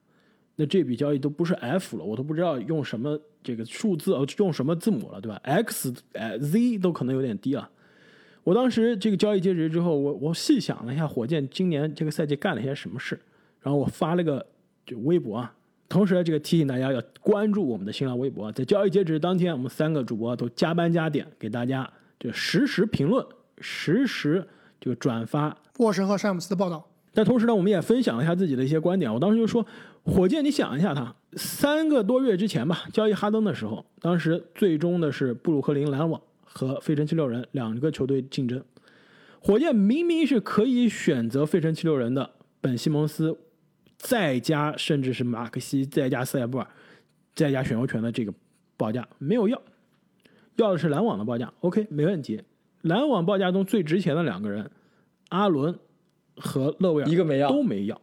[0.61, 7.71] 那这笔交易都不是 F 了，我都不知道用什么这个数字呃用什么字母了，对吧？X 呃 Z 都可能有点低啊。
[8.43, 13.17] 我当时这个交易截止之后，我我细想了一下，火箭今年这个赛季干了些什么事，
[13.61, 14.45] 然后我发了个
[14.85, 15.55] 就微博啊，
[15.89, 21.89] 同时这个提醒大家要关注我们的新浪微博，在交易截止当天，我们三个主播都加班加点给大家
[22.19, 23.25] 就实时评论，
[23.61, 24.45] 实时
[24.81, 26.85] 就转发沃神和詹姆斯的报道。
[27.15, 29.13] 但同时呢，我们也分享了一下自己的一些观点。
[29.13, 29.67] 我当时就说，
[30.05, 38.63] 火箭，你想一下，他三个多月之前吧，交易哈登的时候，当时最终的是布鲁克林篮网和费城七六人两个球队竞争。
[39.41, 43.37] 火箭明明是可以选择费城七六人的本西蒙斯，
[43.97, 46.67] 再加甚至是马克西，再加塞布尔，
[47.35, 48.33] 再加选秀权的这个
[48.77, 49.61] 报价，没有要，
[50.57, 51.53] 要的是篮网的报价。
[51.61, 52.41] OK，没问题。
[52.83, 54.71] 篮网报价中最值钱的两个人，
[55.29, 55.79] 阿伦。
[56.41, 58.01] 和勒维尔一个没要，都没要，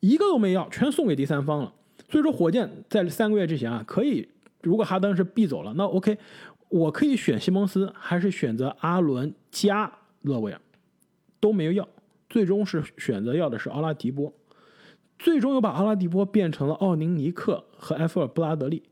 [0.00, 1.72] 一个都没要，全送给第三方了。
[2.10, 4.28] 所以说，火箭在三个月之前啊，可以
[4.60, 6.18] 如果哈登是必走了，那 OK，
[6.68, 9.88] 我可以选西蒙斯，还是选择阿伦加
[10.22, 10.60] 勒维尔，
[11.38, 11.88] 都没有要，
[12.28, 14.32] 最终是选择要的是奥拉迪波，
[15.16, 18.82] 最终又把奥拉迪波变成了奥宁尼克和埃弗尔布拉德利。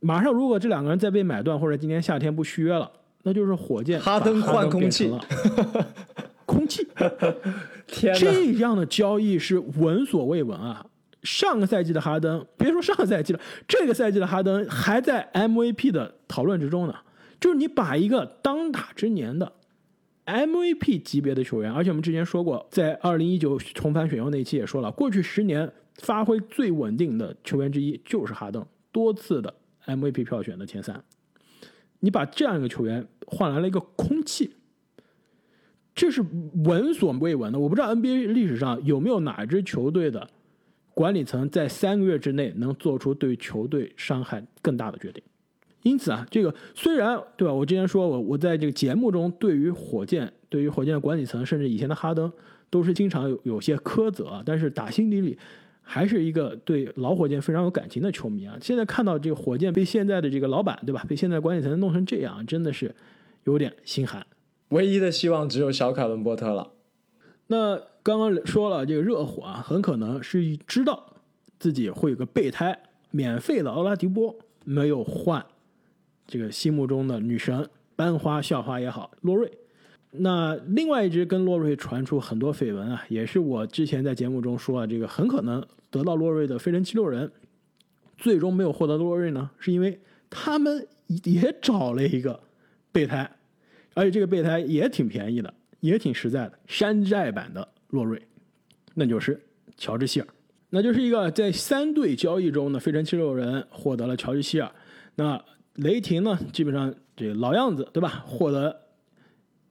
[0.00, 2.92] 马上如果这两个人再被买断，或者今年夏天不续约了，
[3.22, 5.20] 那就是火箭哈登换空气了。
[6.46, 6.84] 空气，
[7.86, 10.84] 天这样的交易是闻所未闻啊！
[11.22, 16.94] 上个赛季的哈登，别说上个赛季了，这个赛季的哈登还在 MVP 的讨论之中呢。
[17.38, 19.52] 就是你把一个当打之年的
[20.26, 29.54] MVP 级别的球员，而且我们之前说过，在二零一九重返选秀那期也说了，过去十年发挥最稳定的球员之一就是哈登，多次的
[29.86, 31.00] MVP 票选的前三。
[32.00, 34.54] 你把这样一个球员换来了一个空气。
[35.94, 36.24] 这是
[36.64, 40.28] 闻所未闻的，我不知道 NBA 历史上有没有哪支球队的
[40.94, 45.22] 管理层在三个月之内能做出对球队伤害更大的决定。
[45.82, 47.52] 因此啊，这个虽然对吧？
[47.52, 52.30] 我之前说我我在这个节目中对于火箭、对于火箭的管理层，甚至以前的哈登，
[52.70, 55.38] 都是经常有有些苛责，但是打心底里
[55.92, 58.56] 还是一个对老火箭非常有感情的球迷啊。
[58.60, 62.94] 现在看到这个火箭被现在的这个老板对吧，被现在管理层弄成这样，真的是
[63.42, 64.24] 有点心寒。
[64.68, 66.70] 唯一的希望只有小凯文波特了。
[67.48, 71.14] 那刚刚说了，这个热火啊，很可能是知道
[71.58, 72.78] 自己会有个备胎，
[73.10, 74.32] 免费的奥拉迪波
[74.64, 75.44] 没有换，
[76.28, 79.50] 这个心目中的女神班花校花也好，洛瑞。
[80.12, 85.60] 那另外一支跟洛瑞传出很多绯闻啊，也是我之前在节目中说啊，这个很可能
[85.90, 87.30] 得到洛瑞的飞人七六人，
[88.16, 90.86] 最终没有获得洛瑞呢，是因为他们
[91.24, 92.40] 也找了一个。
[92.92, 93.30] 备胎，
[93.94, 98.20] 而且这个备胎也挺便宜的，也挺实在的，山寨版的洛瑞，
[98.94, 99.40] 那就是
[99.76, 100.26] 乔治希尔，
[100.70, 104.68] 那就是一个在三队交易中呢，飞人七六人获得了乔治希尔，
[105.14, 105.40] 那
[105.74, 108.24] 雷霆呢，基本上这老样子，对吧？
[108.26, 108.76] 获得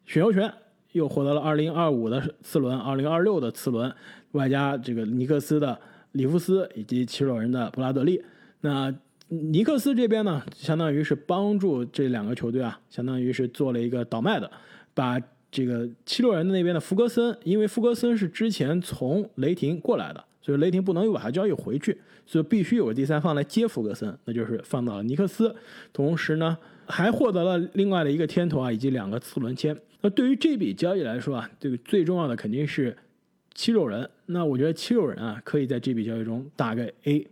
[0.06, 0.54] 选秀权，
[0.94, 3.94] 又获得了二零二五的次轮，二零二六的次轮，
[4.32, 5.78] 外加这个尼克斯的
[6.14, 8.22] 里夫斯以及七六人的布拉德利。
[8.62, 8.94] 那
[9.28, 14.50] 尼克斯这边呢，相当于是帮助这两个球队啊，相当于是做了一个倒卖的，
[14.94, 21.96] 把这个七六人的那边的福格森，因为福格森是之前从雷霆过来的，所以雷霆不能又把他交易回去，
[22.26, 25.56] 所以必须有个第三方来接福格森，那就是放到了尼克斯。
[25.94, 26.58] 同时呢，
[26.88, 29.78] 还获得了另外的一个天头啊，以及两个次轮签。
[30.02, 32.96] 那对于这笔交易来说啊，这个最重要的肯定是
[33.60, 34.10] 七六人。
[34.28, 37.28] 那我觉得七六人啊，可以在这笔交易中打个 A。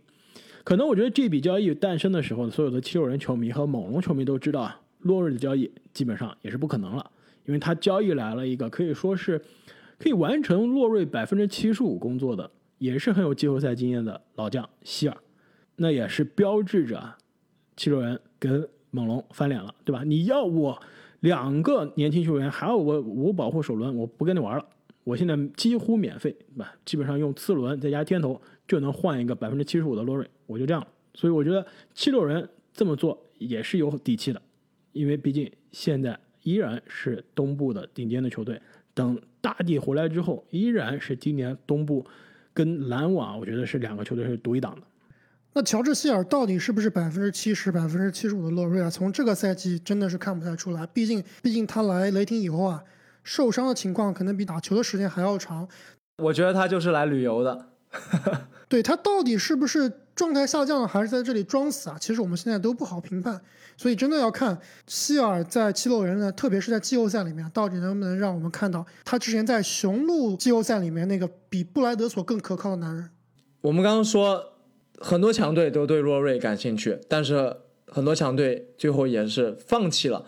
[0.62, 7.10] 可能我觉得这笔交易诞生的时候，所有的七六人球迷和猛龙球迷都知道啊，洛瑞的交易基本上也是不可能了，
[7.46, 9.40] 因为他交易来了一个可以说是
[9.98, 15.16] 可以完成洛瑞百分之七十五工作的，也是很有季后赛经验的老将希尔，
[15.76, 17.14] 那也是标志着，
[17.74, 20.04] 七六人跟猛龙翻脸了，对吧？
[20.04, 20.78] 你要我
[21.20, 24.66] 两个年轻球员，还要我无保护首轮，我不跟你玩了，
[25.08, 26.74] 我现在几乎免费，对吧？
[26.84, 30.28] 基本上用次轮再加天头就能换一个百分之七十五的洛瑞。
[30.44, 34.42] 我就这样，所以我觉得七六人这么做也是有底气的，
[34.92, 38.60] 因为毕竟现在依然是东部的顶尖的球队。
[38.92, 42.04] 等大帝回来之后，依然是今年东部
[42.52, 44.82] 跟篮网，我觉得是两个球队是独一档的。
[45.54, 48.90] 那乔治希尔到底是不是百分之七十、百分之七十五的洛瑞啊？
[48.90, 50.86] 从这个赛季真的是看不太出来。
[50.88, 52.84] 毕竟，毕竟他来雷霆以后啊，
[53.28, 55.68] 受伤的情况可能比打球的时间还要长。
[56.22, 57.66] 我觉得他就是来旅游的。
[58.68, 61.96] 对他到底是不是状态下降了，还是在这里装死啊？
[62.00, 63.38] 其实我们现在都不好评判，
[63.76, 73.10] 所以真的要看希尔在七六人呢，特别是在季后赛里面，到底能不能让我们看到他之前在雄鹿季后赛里面那个比布莱德索更可靠的男人。
[73.60, 74.54] 我们刚刚说
[75.00, 77.54] 很多强队都对洛瑞感兴趣，但是
[77.86, 80.24] 很多强队最后也是放弃了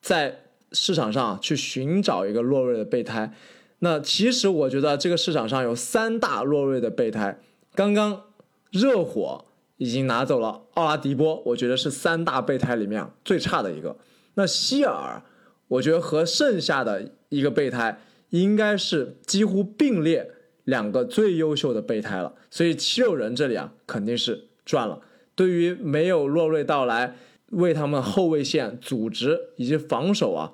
[0.00, 0.43] 在
[0.74, 3.32] 市场上去寻找一个洛瑞的备胎。
[3.78, 7.38] 那其实我觉得这个市场上有三大洛瑞的备胎，
[7.74, 8.22] 刚刚
[8.70, 9.44] 热火
[9.76, 13.96] 已经拿走了奥拉迪波，我觉得是三大备胎里面最差的一个。
[14.34, 15.22] 那希尔，
[15.68, 18.00] 我觉得和剩下的一个备胎
[18.30, 20.30] 应该是几乎并列
[20.64, 22.34] 两个最优秀的备胎了。
[22.50, 25.00] 所以七六人这里啊肯定是赚了。
[25.34, 27.16] 对于没有洛瑞到来，
[27.50, 30.52] 为他们后卫线组织以及防守啊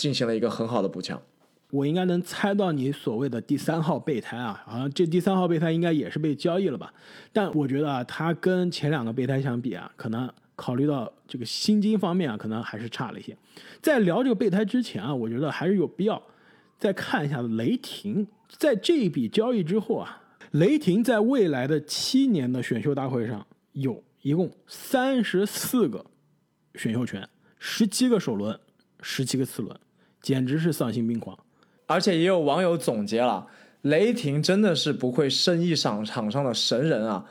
[0.00, 1.20] 进行了一个很好的补强。
[1.70, 6.92] 我应该能猜到你所谓的第三号备胎啊，好像这第三号备胎应该也是被交易了吧？
[7.34, 13.36] 但我觉得啊，他跟前两个备胎相比啊，可能考虑到这个薪金方面啊，可能还是差了一些。
[13.82, 16.20] 在聊这个备胎之前啊，我觉得还是有必要
[16.78, 20.22] 再看一下雷霆在这一笔交易之后啊，
[20.52, 26.04] 雷霆在未来的七年的选秀大会上有一共三十四个
[26.74, 27.28] 选秀权，
[27.60, 28.58] 十七个首轮，
[29.02, 29.78] 十七个次轮，
[30.22, 31.38] 简直是丧心病狂。
[31.86, 33.46] 而且也有网友总结了，
[33.82, 37.24] 雷霆真的是不愧生意场场上的神人啊！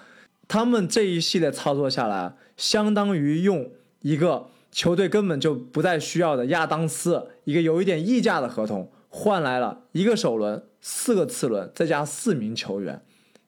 [0.47, 3.69] 他们这一系列操作下来，相当于用
[4.01, 13.01] 一个球队根本就不再需要的亚当斯，一个有一点溢价的合同，换来了一个首轮、四个次轮，再加四名球员，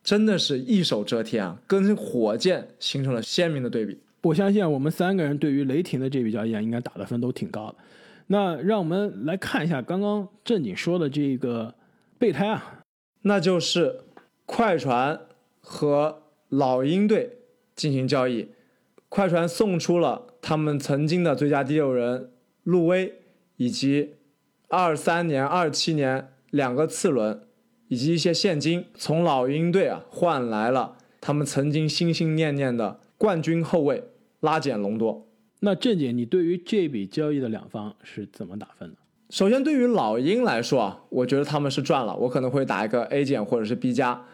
[0.04, 1.58] 真的是一手遮天啊！
[1.68, 4.00] 跟火箭形成了鲜明的对比。
[4.22, 7.76] 我相信我们三个人对于雷霆的这笔交易啊，应该打的分都挺高的。
[8.32, 11.76] 那让我们来看一下刚刚正经说的这个
[12.18, 12.80] 备胎啊，
[13.24, 14.06] 那就是
[14.46, 15.20] 快船
[15.60, 17.40] 和老鹰队
[17.76, 18.48] 进行交易，
[19.10, 22.32] 快船送出了他们曾经的最佳第六人
[22.64, 23.16] 路威，
[23.58, 24.16] 以及
[24.70, 27.42] 二三年、二七年两个次轮，
[27.90, 34.06] 以及一些现金，从老鹰队啊换来了他们曾经心心念念的冠军后卫
[34.40, 35.28] 拉简隆多。
[35.64, 38.96] 那郑姐，你对于这笔交易的两方是怎么打分的？
[39.30, 44.26] 首先，对于老鹰来说啊，我觉得他们是赚了，我可能会打一个 A 减或者是 B 加，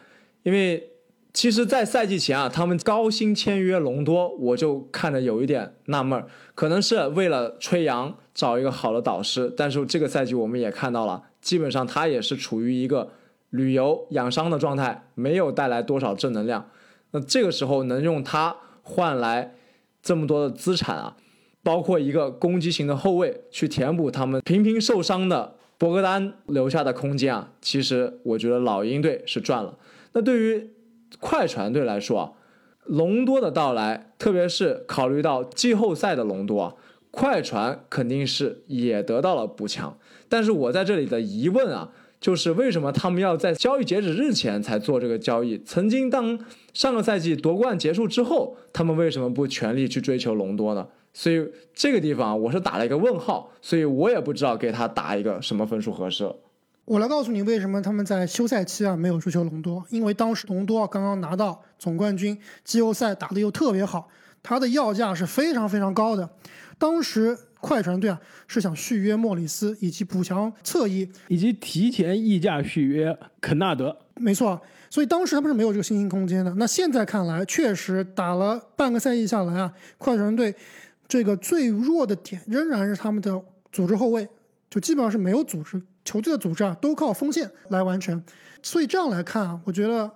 [0.43, 0.91] 因为
[1.34, 6.23] 其实，在赛季前啊，他们高薪签约隆多，我就看着有一点纳闷
[6.55, 13.11] 可能是为了吹杨找一个好的导师，但是这个赛季我们也看到了，基本上他也是处于一个
[13.49, 16.69] 旅游养伤的状态，没有带来多少正能量。
[17.11, 19.55] 那这个时候能用他换来？
[20.07, 21.17] 这么多的资产啊，
[21.63, 29.77] 包括一个攻击型的后卫去填补他们频频受伤的博格丹留下的空间啊，其实我觉得老鹰队是赚了。
[30.13, 30.69] 那对于
[31.19, 32.31] 快船队来说啊，
[32.85, 36.73] 隆多的到来，特别是考虑到季后赛的隆多啊，
[37.11, 39.97] 快船肯定是也得到了补强，
[40.29, 41.91] 但是我在这里的疑问啊，
[42.21, 45.57] 就是为什么他们要在交易截止日前才做这个交易？
[45.65, 46.39] 曾经当
[46.78, 50.88] 上个赛季夺冠结束之后，他们为什么不全力去追求隆多呢？
[51.11, 56.32] 所以这个地方我是打了一个问号，所以我也不知道给他打一个什么分数合适。
[56.86, 64.07] 我来告诉你为什么他们在休赛期啊没有追求隆多，因为当时隆多刚刚拿到总冠军，季后赛打得又特别好，
[64.43, 66.30] 他的要价是非常非常高的。
[66.78, 73.97] 当时快船队啊是想续约莫里斯以及补强侧翼，以及提前溢价续约肯纳德。
[74.13, 76.53] 没错，所以当时他们是没有这个信心空间的。
[76.55, 80.53] 那现在看来，确实打了半个赛季下来啊，快船队
[81.07, 84.27] 这个最弱的点仍然是他们的组织后卫，
[84.69, 85.81] 就基本上是没有组织。
[86.05, 88.23] 球队的组织啊，都靠锋线来完成，
[88.63, 90.09] 所以这样来看啊，我觉得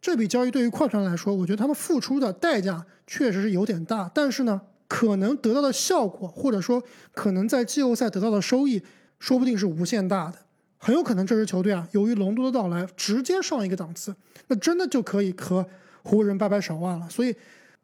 [0.00, 6.80] 这笔交易对于快船来说，我觉得他们付出的代价确实是有点大，但是呢，可能得到的效果，或者说
[7.12, 8.80] 可能在季后赛得到的收益，
[9.18, 10.38] 说不定是无限大的，
[10.84, 14.12] 很有可能这支球队啊，由于隆多的到来，直接上一个档次，
[14.48, 15.64] 那真的就可以和
[16.02, 17.08] 湖人掰掰手腕了。
[17.08, 17.32] 所以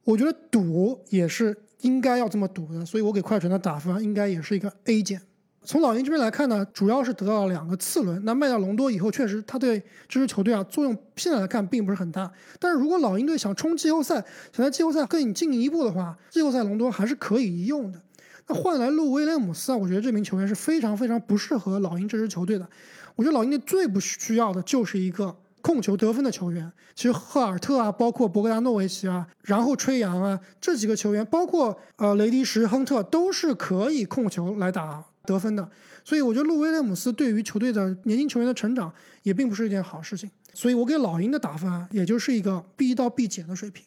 [0.03, 5.23] 我觉得赌也是应该要这么赌的，所以我给快船的打分应该也是一个 A 减。
[5.63, 8.21] 从老鹰这边来看呢，主要是得到了两个次轮。
[8.25, 9.79] 那卖掉隆多以后，确实他对
[10.09, 12.29] 这支球队啊作用现在来看并不是很大。
[12.59, 14.17] 但是如果老鹰队想冲季后赛，
[14.53, 18.01] 想在季后赛更进一步的话，季后赛隆多还是可以用的。
[18.49, 22.69] 那换来路威廉姆斯啊，我觉得这名球员是非常非常不适合老鹰这支球队的。
[23.15, 26.73] 我觉得老鹰队最不需要的就是一个控球得分的球员。
[26.95, 35.05] 其实赫尔特啊，包括博格达诺维奇啊，然后吹杨啊这几个球员，包括呃雷迪什、亨特都是可以控球来打。
[35.25, 35.71] 得分的，
[36.03, 38.91] 所以我觉得路威廉姆斯对于球队的年轻球员的成长
[39.25, 43.85] 也并不是一件好事情，所以我给老鹰的打分啊，也就是一个 B 到 B 减的水平。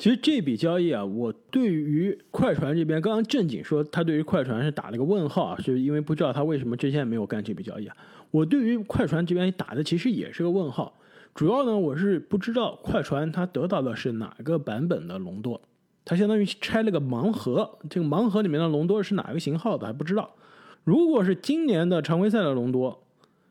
[0.00, 7.94] 其实这笔交易啊，我对于快船这边，刚刚正经说他对于快船是打了个问号啊，是因为不知道他为什么之前没有干这笔交易啊。
[8.30, 10.98] 我对于快船这边打的其实也是个问号，
[11.34, 15.60] 主要呢我是不知道快船他得到的是哪个版本的隆多，
[16.06, 20.34] 他相当于拆了个盲盒，这个盲盒里面的隆多是哪个型号的还不知道。
[20.82, 23.02] 如果是今年的常规赛的隆多，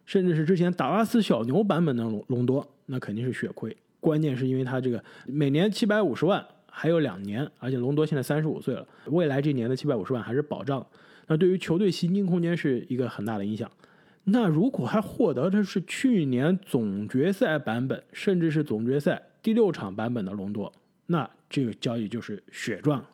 [0.07, 3.77] 甚至是之前达拉斯小牛版本的隆隆多，那肯定是血亏。
[3.99, 10.85] 关键是因为他这个每年七百五十万，还有两年，而且隆多现在三十五岁了，未来这年的七百五十万还是保障。
[11.27, 13.69] 那对于球队薪金空间是一个很大的影响。
[14.25, 20.71] 那如果还获得的是去年总决赛版本，甚至是总决赛第六场版本的隆多，
[21.07, 23.09] 那这个交易就是血赚了。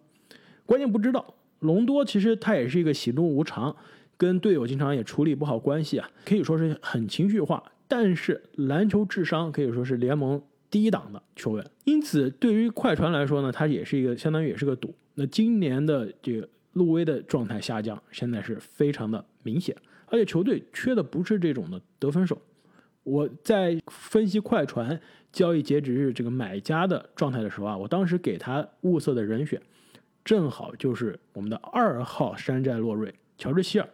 [0.65, 3.75] 关键不知道隆多其实他也是一个喜怒无常。
[4.17, 7.61] 跟队友经常也处理不好关系啊，可以说是很情绪化。
[7.85, 10.41] 但是篮球智商可以说是联盟
[10.75, 14.93] 第一档的球员，因此对于快船来说呢，他也是一个相当于也是个赌。
[15.13, 19.73] 那今年的这个路威的状态下降，现在是非常的明显，
[20.07, 22.37] 而且球队缺的不是这种的得分手。
[23.03, 24.99] 我在分析快船
[25.31, 29.61] 交易截止日这个买家的状态的时候啊，我当时给他物色的人选，
[30.25, 33.87] 正好就是我们的二号山寨洛瑞乔治希尔。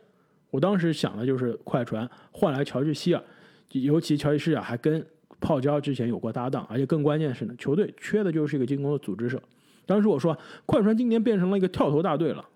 [0.49, 3.23] 我当时想的就是快船换来乔治希尔，
[3.69, 5.05] 尤其乔治希尔还跟
[5.41, 9.41] 泡椒之前有过搭档，而且更关键是呢，球队缺的就是一个进攻的组织者。
[9.85, 12.47] 当时我说，快船今年变成了一个跳投大队了，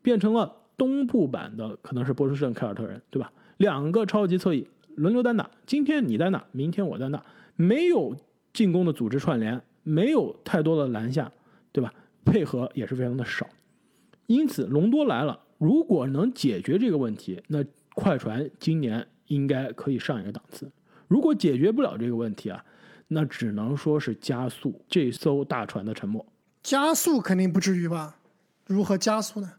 [0.00, 3.30] 变成了东部版的可能是波士顿凯尔特人，对吧？
[3.58, 7.22] 两个超级侧翼轮流单打，今天你单打，明天我单打，
[7.56, 8.16] 没有
[8.54, 11.30] 进攻的组织串联，没有太多的篮下，
[11.72, 11.92] 对吧？
[12.24, 13.44] 配合也是非常的少，
[14.28, 15.40] 因此隆多来了。
[15.58, 17.64] 如果能解决这个问题，那
[17.94, 20.70] 快船今年应该可以上一个档次。
[21.12, 22.64] 如果解决不了这个问题啊，
[23.08, 26.24] 那只能说是加速这艘大船的沉没。
[26.62, 28.16] 加速肯定不至于吧？
[28.66, 29.52] 如何加速呢？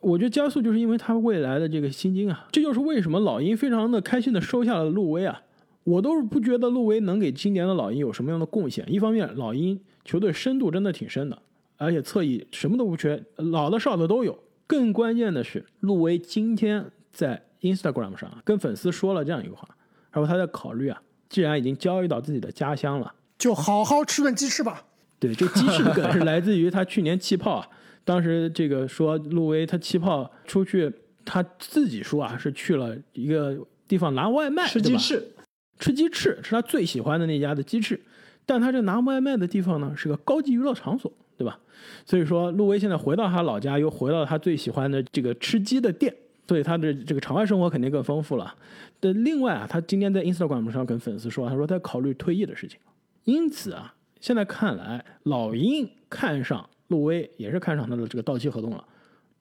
[0.00, 5.40] 我觉得加速就是因为他未来的这个薪金啊，这就是为什么老鹰非常的开心的收下了路威啊。
[5.84, 8.84] 我都是不觉得路威能给今年的老鹰有什么样的贡献。
[8.92, 11.40] 一方面，老鹰球队深度真的挺深的，
[11.76, 14.36] 而且侧翼什么都不缺，老的少的都有。
[14.66, 19.68] 更关键的是，路威今天在 Instagram 上跟粉丝说了这样一个话，
[20.20, 24.84] 他说他在考虑啊，既然已经交易到自己的家乡了，就好好吃顿鸡翅吧。
[25.18, 27.68] 对，这鸡翅的梗是来自于他去年气泡啊，
[28.04, 30.92] 当时这个说路威他气泡出去，
[31.24, 33.56] 他自己说啊是去了一个
[33.86, 35.26] 地方拿外卖吃鸡翅，
[35.78, 38.00] 吃鸡翅是他最喜欢的那家的鸡翅，
[38.44, 41.12] 但他这拿外卖的地方呢是个高级娱乐场所。
[41.38, 41.56] 对吧？
[42.04, 46.12] 所以说，路威现在回到他老家，又回到他最喜欢的这个吃鸡的店，
[46.48, 48.54] 所以他的这个场外生活肯定更丰富了。
[48.98, 52.80] 但另外啊，他今天在 Instagram 上跟粉丝说，他说他考虑退役的事情。
[53.24, 58.82] 因此啊，现在看来，老鹰看上路威，也是看上他的这个到期合同了。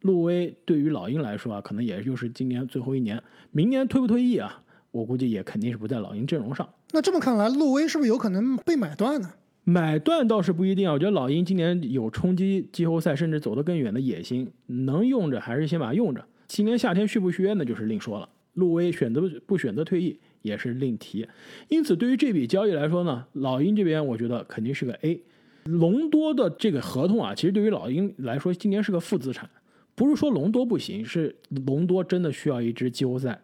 [0.01, 4.61] 路威对于老鹰来说啊，可能也就是今年最后一年，明年退不退役啊？
[4.91, 6.67] 我估计也肯定是不在老鹰阵容上。
[6.91, 9.31] 那这么看来，路威是不是有可能被买断呢？
[9.63, 16.23] 买断倒是不一定啊，我觉得老鹰今年有冲击季后赛甚至走得更远的野心，能用着还是先把它用着。
[16.47, 18.29] 今年夏天续不续约那就是另说了。
[18.53, 21.27] 路威选择不选择退役也是另提。
[21.67, 25.21] 因此，对于这笔交易来说呢，老鹰这边我觉得肯定是个 A。
[25.65, 29.49] 隆多的这个合同啊，其实对于老鹰来说，今年是个负资产。
[29.93, 31.35] 不是说隆多不行，是
[31.65, 33.39] 隆多真的需要一支季后赛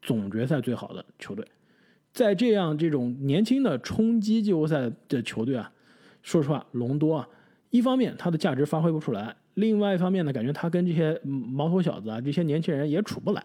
[0.00, 1.46] 总决赛最好的球队。
[2.12, 5.70] 在这样这种年轻的冲击季后赛的球队啊，
[6.22, 7.28] 说实话，隆多啊，
[7.70, 13.44] 一方面他的价值发挥不出来，另外一方面呢，感觉他跟这些毛头小子啊，这些年轻人也处不来，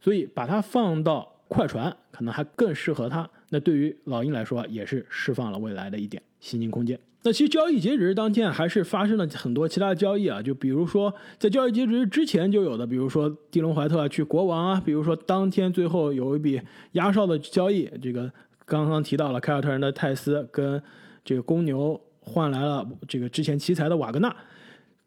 [0.00, 3.28] 所以把他放到快船，可能还更适合他。
[3.50, 6.98] 那对于老鹰来说，也是释放了未来的一点薪金空间。
[7.24, 16.60] 那其实交易截止日当天还是发生了很多其他的交易啊，就比如说在交易截止日之前就有的，比如说蒂隆怀特去国王啊，比如说当天最后有一笔
[16.92, 18.32] 压哨的交易，这个
[18.64, 20.82] 刚刚提到了凯尔特人的泰斯跟
[21.24, 24.34] 这个公牛换来了这个之前奇才的瓦格纳。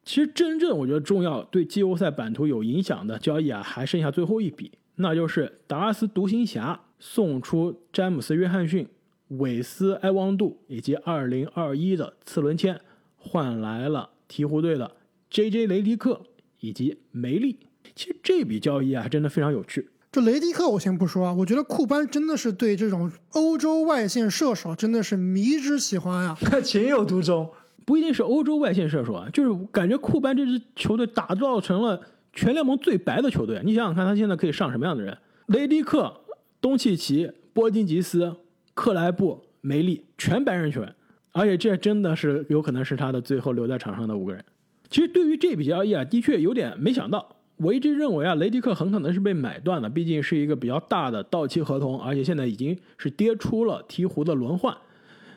[0.06, 8.88] 其实真正我觉得重要对季后赛版图有影响的交易啊，还剩下最后一笔，那就是达拉斯独行侠送出詹姆斯约翰逊。
[9.30, 12.80] 韦斯埃旺杜以及2021的次轮签
[13.18, 14.92] 换来了鹈鹕队的
[15.32, 15.66] J.J.
[15.66, 16.22] 雷迪克
[16.60, 17.58] 以及梅利。
[17.96, 19.90] 其实这笔交易啊，真的非常有趣。
[20.12, 27.50] 这雷迪克我先不说啊，我觉得库班真的是对这种欧洲外线射手真的是迷之喜欢啊， 情有独钟。
[27.86, 32.02] 不一定是欧洲外线射手啊，就是感觉库班这支球队打造成了
[32.34, 33.62] 全联盟最白的球队。
[33.64, 35.18] 你想想看，他现在可以上什么样的人？
[35.48, 36.22] 雷迪克、
[36.60, 38.36] 东契奇、波金吉斯。
[38.74, 40.96] 克莱布、梅利全白人球员，
[41.32, 44.44] 而且这真的是有可能是他的最后留在场上的五个人。
[44.90, 47.38] 其实对于这笔交易啊，的确有点没想到。
[47.56, 54.76] 我一直认为啊，雷迪克很可能是被买断的，毕竟是一个比较大的到期合同，而且现在已经是跌出了鹈鹕的轮换。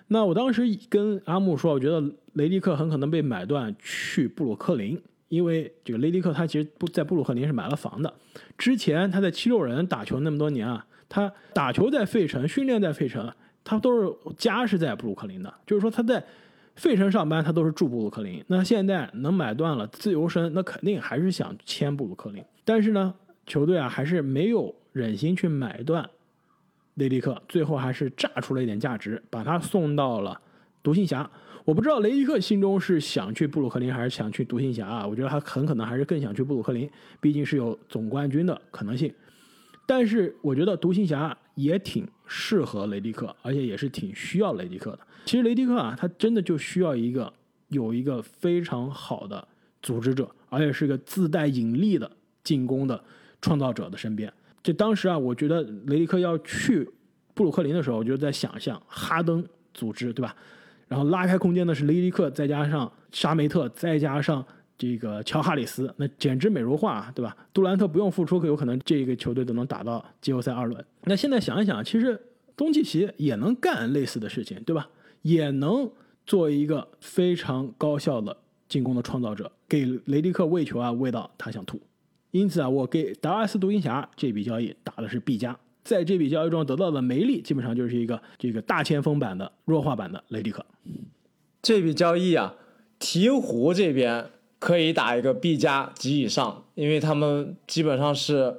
[0.08, 2.02] 那我当时跟阿木说，我觉得
[2.32, 8.12] 雷迪克很可能被买断去布鲁克林，因为这个雷迪克他其实不在布鲁克林是买了房的，
[8.56, 10.84] 之前他在七六人打球那么多年啊。
[11.10, 13.32] 他打球在费城，训练在费城，
[13.64, 15.54] 他都是家是在布鲁克林的。
[15.66, 16.22] 就是说他在
[16.74, 18.44] 费城上班，他都是住布鲁克林。
[18.48, 22.44] 那现在能买断了自由身，那肯定还是想签布鲁克林。
[22.62, 23.14] 但是呢，
[23.46, 26.06] 球队啊还是没有忍心去买断
[26.98, 30.38] 雷迪克，最后还是炸出了一点价值，把他送到了
[30.82, 31.28] 独行侠。
[31.64, 35.06] 我不知道雷迪克心中是想去布鲁克林还是想去独行侠啊？
[35.06, 36.90] 我觉得他很可能还是更想去布鲁克林，
[37.20, 39.12] 毕竟是有总冠军的可能性。
[39.86, 45.00] 但是我觉得独行侠也挺适合雷迪克，而且也是挺需要雷迪克的。
[45.24, 47.32] 其实雷迪克啊，他真的就需要一个
[47.68, 49.46] 有一个非常好的
[49.82, 52.10] 组织者，而且是个自带引力的
[52.42, 53.02] 进攻的
[53.40, 54.32] 创造者的身边。
[54.62, 56.88] 就当时啊，我觉得雷迪克要去
[57.34, 60.34] 布鲁克林的时候，我就在想象哈登组织，对吧？
[60.88, 64.44] 然后拉开空间的是雷迪克，再加上沙梅特，再加上。
[64.80, 67.36] 这个乔哈里斯那简直美如画，对吧？
[67.52, 70.84] 杜兰特不用付出，可有可能这个球队都能打到季后赛二轮。
[71.02, 72.16] 那现在想一想，其实
[72.56, 74.88] 东契奇也能干类似的事情，对吧？
[75.22, 75.90] 也能
[76.24, 78.36] 做一个非常高效的
[78.68, 81.80] 进攻的创造者，给雷迪克喂球啊，喂到他想吐。
[82.30, 90.64] 因此啊，我给达拉斯独行侠这笔交易打的是 B 加，在这笔交易中得到的梅利基本上就是一个这个大前锋版的弱化版的雷迪克。
[91.62, 92.54] 这笔交易啊，
[92.98, 94.30] 鹈鹕这边。
[94.60, 98.58] 可以打一个 B 加及以上，因为他们基本上是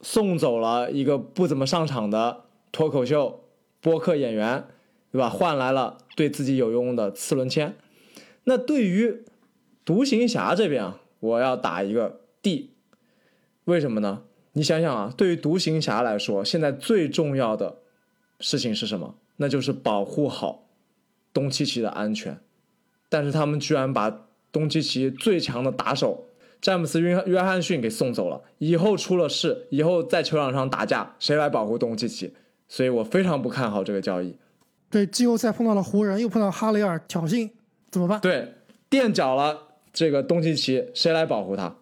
[0.00, 3.44] 送走了一个不怎么上场的脱口秀
[3.80, 4.64] 播客演员，
[5.12, 5.30] 对吧？
[5.30, 7.76] 换来了对自己有用的次轮签。
[8.42, 9.22] 那对于
[9.84, 12.70] 独行侠这边啊，我要打一个 D，
[13.68, 14.22] 为什么呢？
[14.52, 17.76] 你想想啊，对于独行侠来说，现在最重要的
[18.40, 19.14] 事情是什么？
[19.36, 20.66] 那就是保护好
[21.34, 22.38] 东契奇的安全。
[23.10, 26.28] 但是他们居然把东契奇最强的打手
[26.62, 32.32] 詹姆斯约约翰逊给送走了，以后出了事，以后在球场上打架，谁来保护东契奇？
[32.68, 34.34] 所以我非常不看好这个交易。
[34.88, 37.50] 对，季后赛碰到了湖人，又碰到哈雷尔挑衅，
[37.90, 38.18] 怎么办？
[38.22, 38.54] 对，
[38.88, 39.58] 垫脚了
[39.92, 41.76] 这个东契奇，谁来保护他？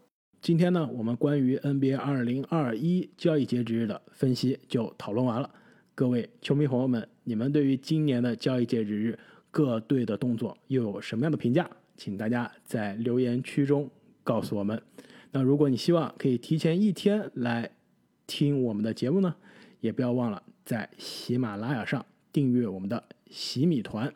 [0.46, 5.50] 今天呢，我们关于 NBA 二零二一交易截止日的分析就讨论完了。
[5.92, 9.18] 各位球迷朋友们，你们对于今年的交易截止日
[9.50, 11.68] 各队的动作又有什么样的评价？
[11.96, 13.90] 请大家在留言区中
[14.22, 14.80] 告诉我们。
[15.32, 17.68] 那如果你希望可以提前一天来
[18.28, 19.34] 听我们的节目呢，
[19.80, 24.14] 也不要忘了在喜马拉雅上订阅我们的喜米团。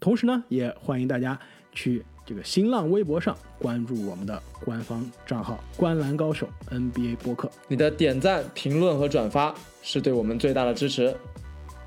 [0.00, 1.38] 同时呢，也欢迎大家
[1.70, 9.52] 去这个新浪微博上关注我们的官方账号“观篮高手 NBA 播客你的点赞、评论和转发
[9.82, 11.12] 是对我们最大的支持。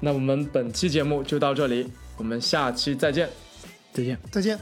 [0.02, 3.30] 那我们本期节目就到这里，我们下期再见。”。
[3.94, 4.20] 再见。
[4.30, 4.60] 再见。